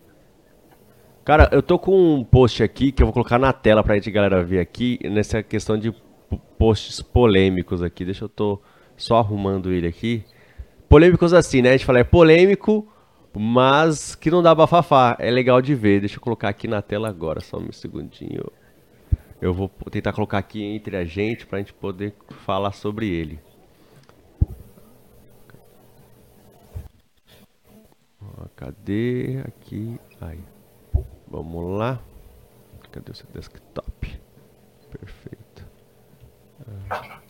[1.25, 4.11] Cara, eu tô com um post aqui que eu vou colocar na tela pra gente
[4.11, 5.93] galera ver aqui, nessa questão de
[6.59, 8.05] posts polêmicos aqui.
[8.05, 8.61] Deixa eu tô
[8.95, 10.25] só arrumando ele aqui.
[10.87, 11.71] Polêmicos assim, né?
[11.71, 12.87] A gente fala é polêmico,
[13.35, 15.17] mas que não dá bafafá.
[15.19, 16.01] É legal de ver.
[16.01, 18.45] Deixa eu colocar aqui na tela agora, só um segundinho.
[19.41, 22.15] Eu vou tentar colocar aqui entre a gente pra gente poder
[22.45, 23.39] falar sobre ele.
[28.59, 29.41] Cadê?
[29.47, 30.01] Aqui.
[30.21, 30.41] Aí.
[31.29, 32.01] Vamos lá.
[32.91, 34.21] Cadê o seu desktop?
[34.91, 35.65] Perfeito.
[36.91, 37.21] Ah.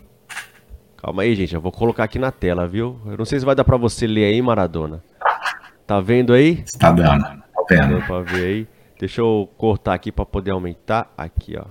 [0.97, 1.55] Calma aí, gente.
[1.55, 2.99] Eu vou colocar aqui na tela, viu?
[3.05, 5.05] Eu não sei se vai dar pra você ler aí, Maradona.
[5.87, 6.63] Tá vendo aí?
[6.65, 7.89] Está dando, tá vendo?
[7.89, 8.69] Deu pra ver aí.
[8.99, 11.13] Deixa eu cortar aqui pra poder aumentar.
[11.17, 11.67] Aqui, ó.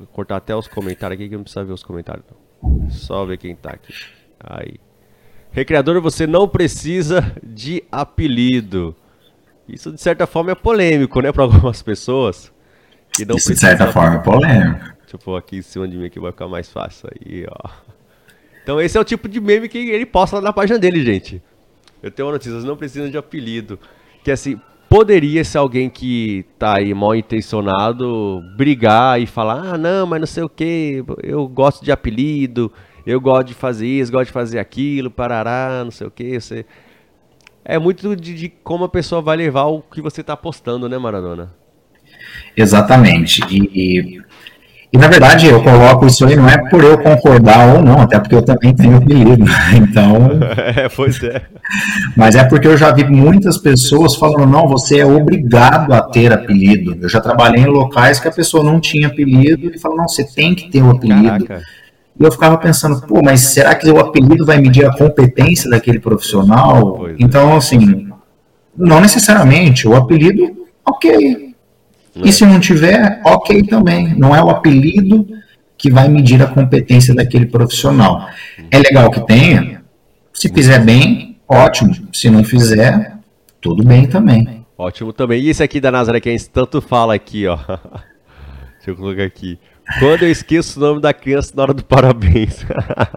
[0.00, 2.24] Vou cortar até os comentários aqui que não precisa ver os comentários.
[2.62, 2.88] Não.
[2.88, 3.92] Só ver quem tá aqui.
[4.42, 4.76] Aí.
[5.52, 8.96] Recreador, você não precisa de apelido.
[9.68, 12.50] Isso de certa forma é polêmico, né, para algumas pessoas.
[13.12, 14.80] Que não Isso de certa de forma é polêmico.
[15.00, 17.68] Deixa eu pôr aqui em cima de mim que vai ficar mais fácil aí, ó.
[18.62, 21.42] Então esse é o tipo de meme que ele posta lá na página dele, gente.
[22.02, 23.78] Eu tenho uma notícia, vocês não precisam de apelido.
[24.24, 24.58] Que assim,
[24.90, 30.26] poderia ser alguém que tá aí mal intencionado brigar e falar, ah não, mas não
[30.26, 32.72] sei o que, eu gosto de apelido,
[33.06, 36.66] eu gosto de fazer isso, gosto de fazer aquilo, parará, não sei o que, você...
[37.64, 40.98] É muito de, de como a pessoa vai levar o que você tá postando, né,
[40.98, 41.54] Maradona?
[42.56, 43.42] Exatamente.
[43.48, 44.22] E, e,
[44.92, 48.18] e, na verdade eu coloco isso aí não é por eu concordar ou não, até
[48.18, 49.44] porque eu também tenho apelido.
[49.74, 50.40] Então.
[50.76, 51.42] É, pois é.
[52.16, 56.32] Mas é porque eu já vi muitas pessoas falando, não, você é obrigado a ter
[56.32, 56.96] apelido.
[57.00, 60.24] Eu já trabalhei em locais que a pessoa não tinha apelido e falou, não, você
[60.24, 61.44] tem que ter o um apelido.
[61.46, 61.62] Caraca.
[62.18, 65.98] E eu ficava pensando, pô, mas será que o apelido vai medir a competência daquele
[65.98, 66.94] profissional?
[66.98, 67.16] Pois é.
[67.18, 68.08] então, assim,
[68.76, 69.88] não necessariamente.
[69.88, 71.49] O apelido, ok.
[72.16, 74.14] E se não tiver, ok também.
[74.16, 75.26] Não é o apelido
[75.76, 78.28] que vai medir a competência daquele profissional.
[78.70, 79.82] É legal que tenha.
[80.32, 81.94] Se fizer bem, ótimo.
[82.12, 83.16] Se não fizer,
[83.60, 84.66] tudo bem também.
[84.76, 85.40] Ótimo também.
[85.42, 87.56] E esse aqui da Nazaré que a gente tanto fala aqui, ó.
[88.76, 89.58] Deixa eu colocar aqui.
[89.98, 92.64] Quando eu esqueço o nome da criança na hora do parabéns.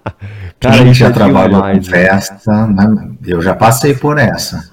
[0.60, 2.04] Quem isso já é trabalhou demais, com né?
[2.06, 3.12] festa, né?
[3.26, 4.72] eu já passei por essa.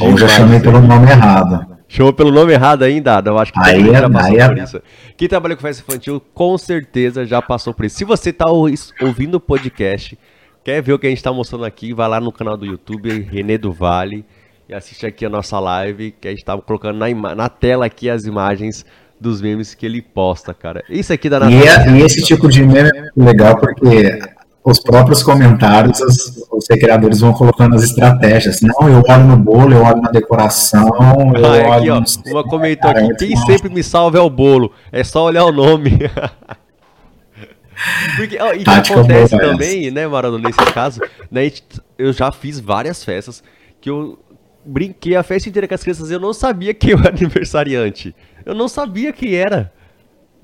[0.00, 1.73] Ou já chamei pelo nome errado.
[1.96, 3.22] Chamou pelo nome errado ainda?
[3.24, 4.82] Eu acho que todo Aí mundo é- já passou aí é- por isso.
[5.16, 7.96] Quem trabalha com festa infantil, com certeza já passou por isso.
[7.96, 8.68] Se você tá ou-
[9.00, 10.18] ouvindo o podcast,
[10.64, 13.20] quer ver o que a gente tá mostrando aqui, vai lá no canal do YouTube,
[13.30, 14.24] Renê do Vale,
[14.68, 18.10] e assiste aqui a nossa live, que a gente tá colocando na, na tela aqui
[18.10, 18.84] as imagens
[19.20, 20.82] dos memes que ele posta, cara.
[20.90, 24.18] Isso aqui da E, é- e esse tipo de meme é legal porque
[24.64, 28.62] os próprios comentários, os, os criadores vão colocando as estratégias.
[28.62, 30.88] Não, eu olho no bolo, eu olho na decoração,
[31.36, 32.04] eu Ah, é aqui, olho ó.
[32.06, 32.32] sei.
[32.32, 33.02] Uma comentou aqui.
[33.02, 34.72] muito Quem sempre me salva é o bolo.
[34.90, 35.98] É só olhar o nome.
[38.16, 41.00] Porque, ó, e o Tática acontece também, né, Maradona, nesse caso,
[41.30, 41.50] né,
[41.98, 43.42] eu já fiz várias festas
[43.80, 44.18] que eu
[44.64, 48.14] brinquei a festa inteira com as crianças e eu não sabia quem eu era aniversariante.
[48.46, 49.70] Eu não sabia quem era.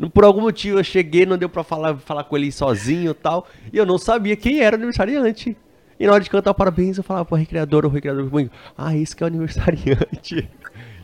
[0.09, 3.47] Por algum motivo eu cheguei, não deu pra falar, falar com ele sozinho e tal,
[3.73, 5.57] e eu não sabia quem era o aniversariante.
[5.99, 9.15] E na hora de cantar parabéns, eu falava pro recreador, o recreador comigo, ah, esse
[9.15, 10.49] que é o aniversariante.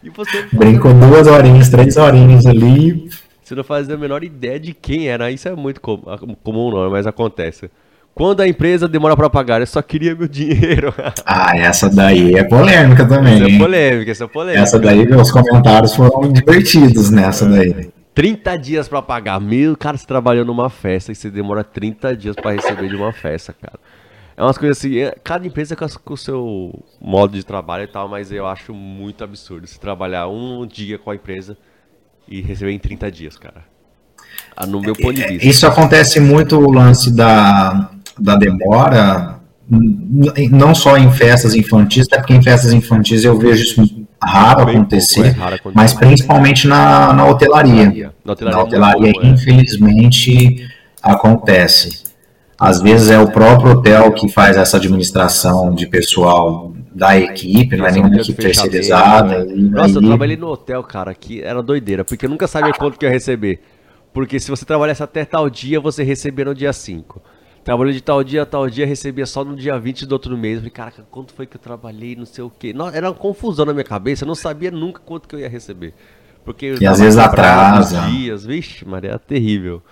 [0.04, 3.08] E você Brincou duas horinhas, três horinhas ali.
[3.42, 5.32] você não fazia a menor ideia de quem era.
[5.32, 5.96] Isso é muito com-
[6.44, 7.68] comum, não, mas acontece.
[8.14, 10.94] Quando a empresa demora pra pagar, eu só queria meu dinheiro.
[11.24, 13.34] Ah, essa daí é polêmica também.
[13.42, 14.62] Essa é polêmica, essa é polêmica.
[14.62, 17.90] Essa daí, os comentários foram divertidos nessa daí.
[18.16, 19.38] 30 dias pra pagar.
[19.38, 23.12] Meu, cara, você trabalhou numa festa e você demora 30 dias pra receber de uma
[23.12, 23.78] festa, cara.
[24.34, 28.08] É umas coisas assim, é- cada empresa com, o seu modo de trabalho e tal,
[28.08, 31.58] mas eu acho muito absurdo você trabalhar um dia com a empresa
[32.26, 33.62] e receber em 30 dias, cara.
[34.56, 35.46] Ah, no meu ponto de vista.
[35.46, 39.40] Isso acontece muito o lance da, da demora,
[40.50, 44.76] não só em festas infantis, até porque em festas infantis eu vejo isso raro Bem
[44.76, 45.76] acontecer, pouco, é raro acontecer.
[45.76, 48.12] mas principalmente na, na hotelaria.
[48.24, 49.26] Na hotelaria Na é hotelaria, é.
[49.26, 50.66] infelizmente,
[51.02, 52.04] acontece.
[52.58, 57.86] Às vezes é o próprio hotel que faz essa administração de pessoal da equipe, não
[57.86, 59.44] é nenhuma um equipe terceirizada.
[59.44, 59.52] né?
[59.54, 62.98] Nossa, eu aí- trabalhei no hotel, cara, que era doideira, porque eu nunca sabia quanto
[62.98, 63.60] que eu ia receber.
[64.14, 67.20] Porque se você trabalhasse até tal dia, você recebia no dia 5.
[67.66, 70.54] Trabalhou de tal dia a tal dia, recebia só no dia 20 do outro mês.
[70.54, 72.72] Eu falei, caraca, quanto foi que eu trabalhei, não sei o quê.
[72.72, 75.48] Não, era uma confusão na minha cabeça, eu não sabia nunca quanto que eu ia
[75.48, 75.92] receber.
[76.44, 78.02] Porque E às vezes atrasa.
[78.02, 79.82] dias, vixe, Maria, era terrível.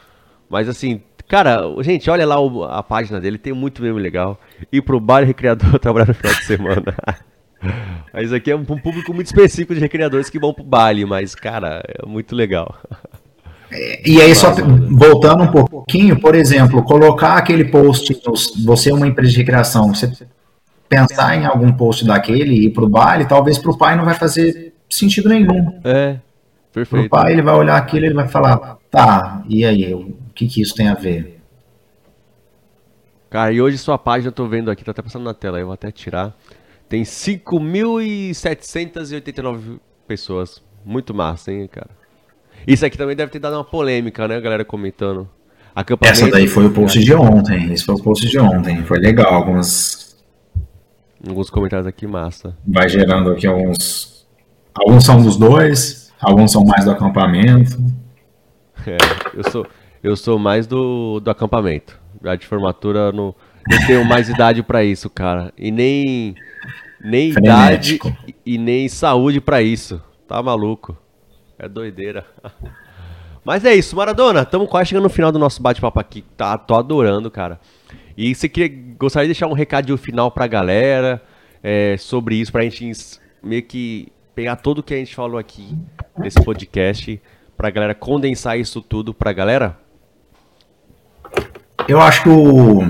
[0.48, 2.36] Mas assim, cara, gente, olha lá
[2.70, 4.40] a página dele, tem muito meme legal.
[4.70, 6.94] Ir pro baile recreador trabalhar no final de semana.
[8.14, 11.34] Mas aqui é um um público muito específico de recreadores que vão pro baile, mas,
[11.34, 12.72] cara, é muito legal.
[14.04, 14.52] E aí, só
[14.90, 18.20] voltando um pouquinho, por exemplo, colocar aquele post,
[18.64, 20.10] você é uma empresa de recreação, você
[20.88, 24.72] pensar em algum post daquele e ir pro baile, talvez pro pai não vai fazer
[24.88, 25.80] sentido nenhum.
[25.82, 26.18] É,
[26.72, 27.10] Pro perfeito.
[27.10, 30.60] pai, ele vai olhar aquilo e ele vai falar, tá, e aí, o que que
[30.60, 31.40] isso tem a ver?
[33.30, 35.66] Cara, e hoje sua página, eu tô vendo aqui, tá até passando na tela, eu
[35.66, 36.32] vou até tirar.
[36.88, 40.62] Tem 5.789 pessoas.
[40.84, 41.90] Muito massa, hein, cara.
[42.66, 45.28] Isso aqui também deve ter dado uma polêmica, né, a galera comentando.
[45.74, 48.98] Acampamento, Essa daí foi o post de ontem, esse foi o post de ontem, foi
[48.98, 50.16] legal, algumas,
[51.26, 52.56] Alguns comentários aqui, massa.
[52.66, 54.26] vai gerando aqui alguns,
[54.74, 57.76] alguns são dos dois, alguns são mais do acampamento,
[58.86, 58.96] É,
[59.34, 59.66] eu sou,
[60.02, 61.98] eu sou mais do, do acampamento.
[62.22, 63.34] Já de formatura, não,
[63.68, 65.52] não tenho mais idade pra isso, cara.
[65.58, 66.34] E nem,
[67.02, 68.16] nem idade Frenético.
[68.46, 70.00] e, e nem saúde pra isso.
[70.28, 70.96] Tá maluco.
[71.58, 72.24] É doideira.
[73.44, 74.40] Mas é isso, Maradona.
[74.42, 76.24] Estamos quase chegando no final do nosso bate-papo aqui.
[76.36, 77.60] Tá, tô adorando, cara.
[78.16, 81.20] E você queria, gostaria de deixar um recadinho final pra galera
[81.62, 85.76] é, sobre isso, pra gente ins- meio que pegar tudo que a gente falou aqui
[86.16, 87.20] nesse podcast,
[87.56, 89.76] pra galera condensar isso tudo pra galera?
[91.86, 92.80] Eu acho que o.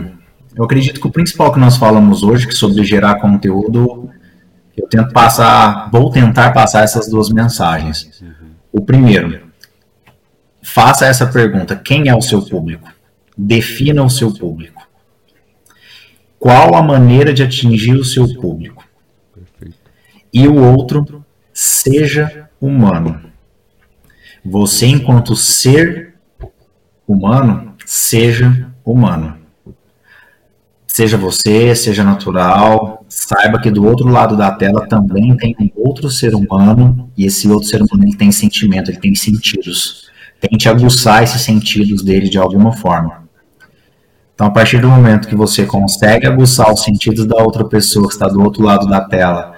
[0.54, 4.08] Eu acredito que o principal que nós falamos hoje, que sobre gerar conteúdo,
[4.76, 8.22] eu tento passar, vou tentar passar essas duas mensagens.
[8.76, 9.40] O primeiro,
[10.60, 12.92] faça essa pergunta: quem é o seu público?
[13.38, 14.84] Defina o seu público.
[16.40, 18.84] Qual a maneira de atingir o seu público?
[20.32, 23.30] E o outro, seja humano.
[24.44, 26.16] Você, enquanto ser
[27.06, 29.38] humano, seja humano.
[30.94, 36.08] Seja você, seja natural, saiba que do outro lado da tela também tem um outro
[36.08, 40.08] ser humano, e esse outro ser humano ele tem sentimento, ele tem sentidos.
[40.38, 43.24] Tente aguçar esses sentidos dele de alguma forma.
[44.36, 48.14] Então, a partir do momento que você consegue aguçar os sentidos da outra pessoa que
[48.14, 49.52] está do outro lado da tela,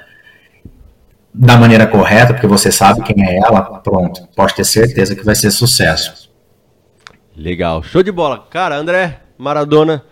[1.35, 5.35] da maneira correta, porque você sabe quem é ela, pronto, pode ter certeza que vai
[5.35, 6.31] ser sucesso.
[7.37, 8.47] Legal, show de bola.
[8.49, 10.03] Cara, André, Maradona,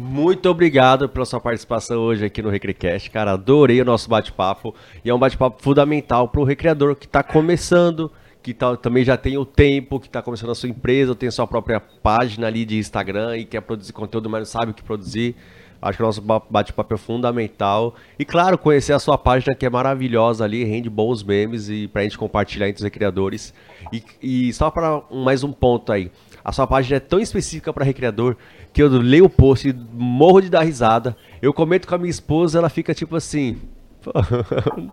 [0.00, 3.10] muito obrigado pela sua participação hoje aqui no Recrecast.
[3.10, 4.74] Cara, adorei o nosso bate-papo.
[5.04, 8.10] E é um bate-papo fundamental para o recreador que está começando,
[8.42, 11.46] que tá- também já tem o tempo, que está começando a sua empresa, tem sua
[11.46, 15.36] própria página ali de Instagram e quer produzir conteúdo, mas não sabe o que produzir.
[15.82, 17.94] Acho que o nosso ba- bate-papo é fundamental.
[18.18, 22.02] E claro, conhecer a sua página que é maravilhosa ali, rende bons memes e pra
[22.02, 23.52] gente compartilhar entre os recreadores.
[23.92, 26.10] E, e só para mais um ponto aí.
[26.50, 28.34] A sua página é tão específica para recreador
[28.72, 31.16] que eu leio o post e morro de dar risada.
[31.40, 33.56] Eu comento com a minha esposa, ela fica tipo assim.
[34.02, 34.10] "Pô,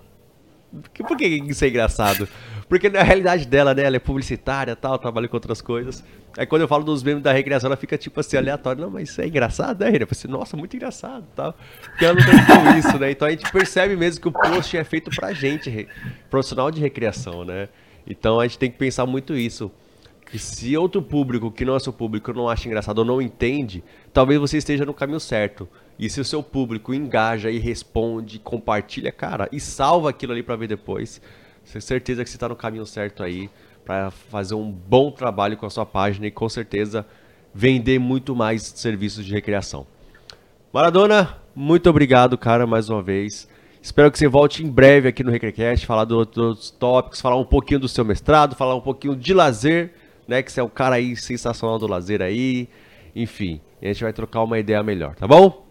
[0.93, 2.27] que- Por que isso é engraçado?
[2.69, 3.83] Porque na realidade dela, né?
[3.83, 6.03] Ela é publicitária tal, trabalha com outras coisas.
[6.37, 8.79] Aí quando eu falo dos memes da recreação, ela fica tipo assim, aleatória.
[8.83, 10.03] Não, mas isso é engraçado, né, Rena?
[10.03, 11.55] Eu falei assim, nossa, muito engraçado tal.
[11.89, 13.09] Porque ela não tem isso, né?
[13.09, 15.87] Então a gente percebe mesmo que o post é feito pra gente,
[16.29, 17.67] profissional de recreação, né?
[18.05, 19.71] Então a gente tem que pensar muito isso.
[20.29, 23.83] Que se outro público que não é seu público não acha engraçado ou não entende,
[24.11, 25.67] talvez você esteja no caminho certo.
[25.97, 30.57] E se o seu público engaja e responde, compartilha, cara, e salva aquilo ali pra
[30.57, 31.21] ver depois,
[31.71, 33.49] tenho certeza que você tá no caminho certo aí
[33.83, 37.05] pra fazer um bom trabalho com a sua página e com certeza
[37.53, 39.87] vender muito mais serviços de recreação.
[40.73, 43.47] Maradona, muito obrigado, cara, mais uma vez.
[43.81, 47.45] Espero que você volte em breve aqui no Recrecast, falar dos outros tópicos, falar um
[47.45, 49.93] pouquinho do seu mestrado, falar um pouquinho de lazer,
[50.27, 50.41] né?
[50.43, 52.67] Que você é um cara aí sensacional do lazer aí.
[53.15, 55.65] Enfim, a gente vai trocar uma ideia melhor, tá bom?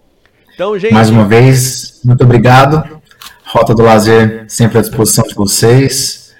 [0.54, 0.94] Então, gente.
[0.94, 3.00] Mais uma vez, muito obrigado.
[3.44, 6.34] Rota do Lazer sempre à disposição de vocês.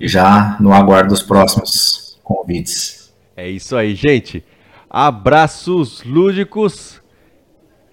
[0.00, 3.12] Já no aguardo dos próximos convites.
[3.36, 4.44] É isso aí, gente.
[4.88, 7.00] Abraços lúdicos.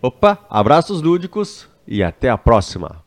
[0.01, 3.06] Opa, abraços lúdicos e até a próxima.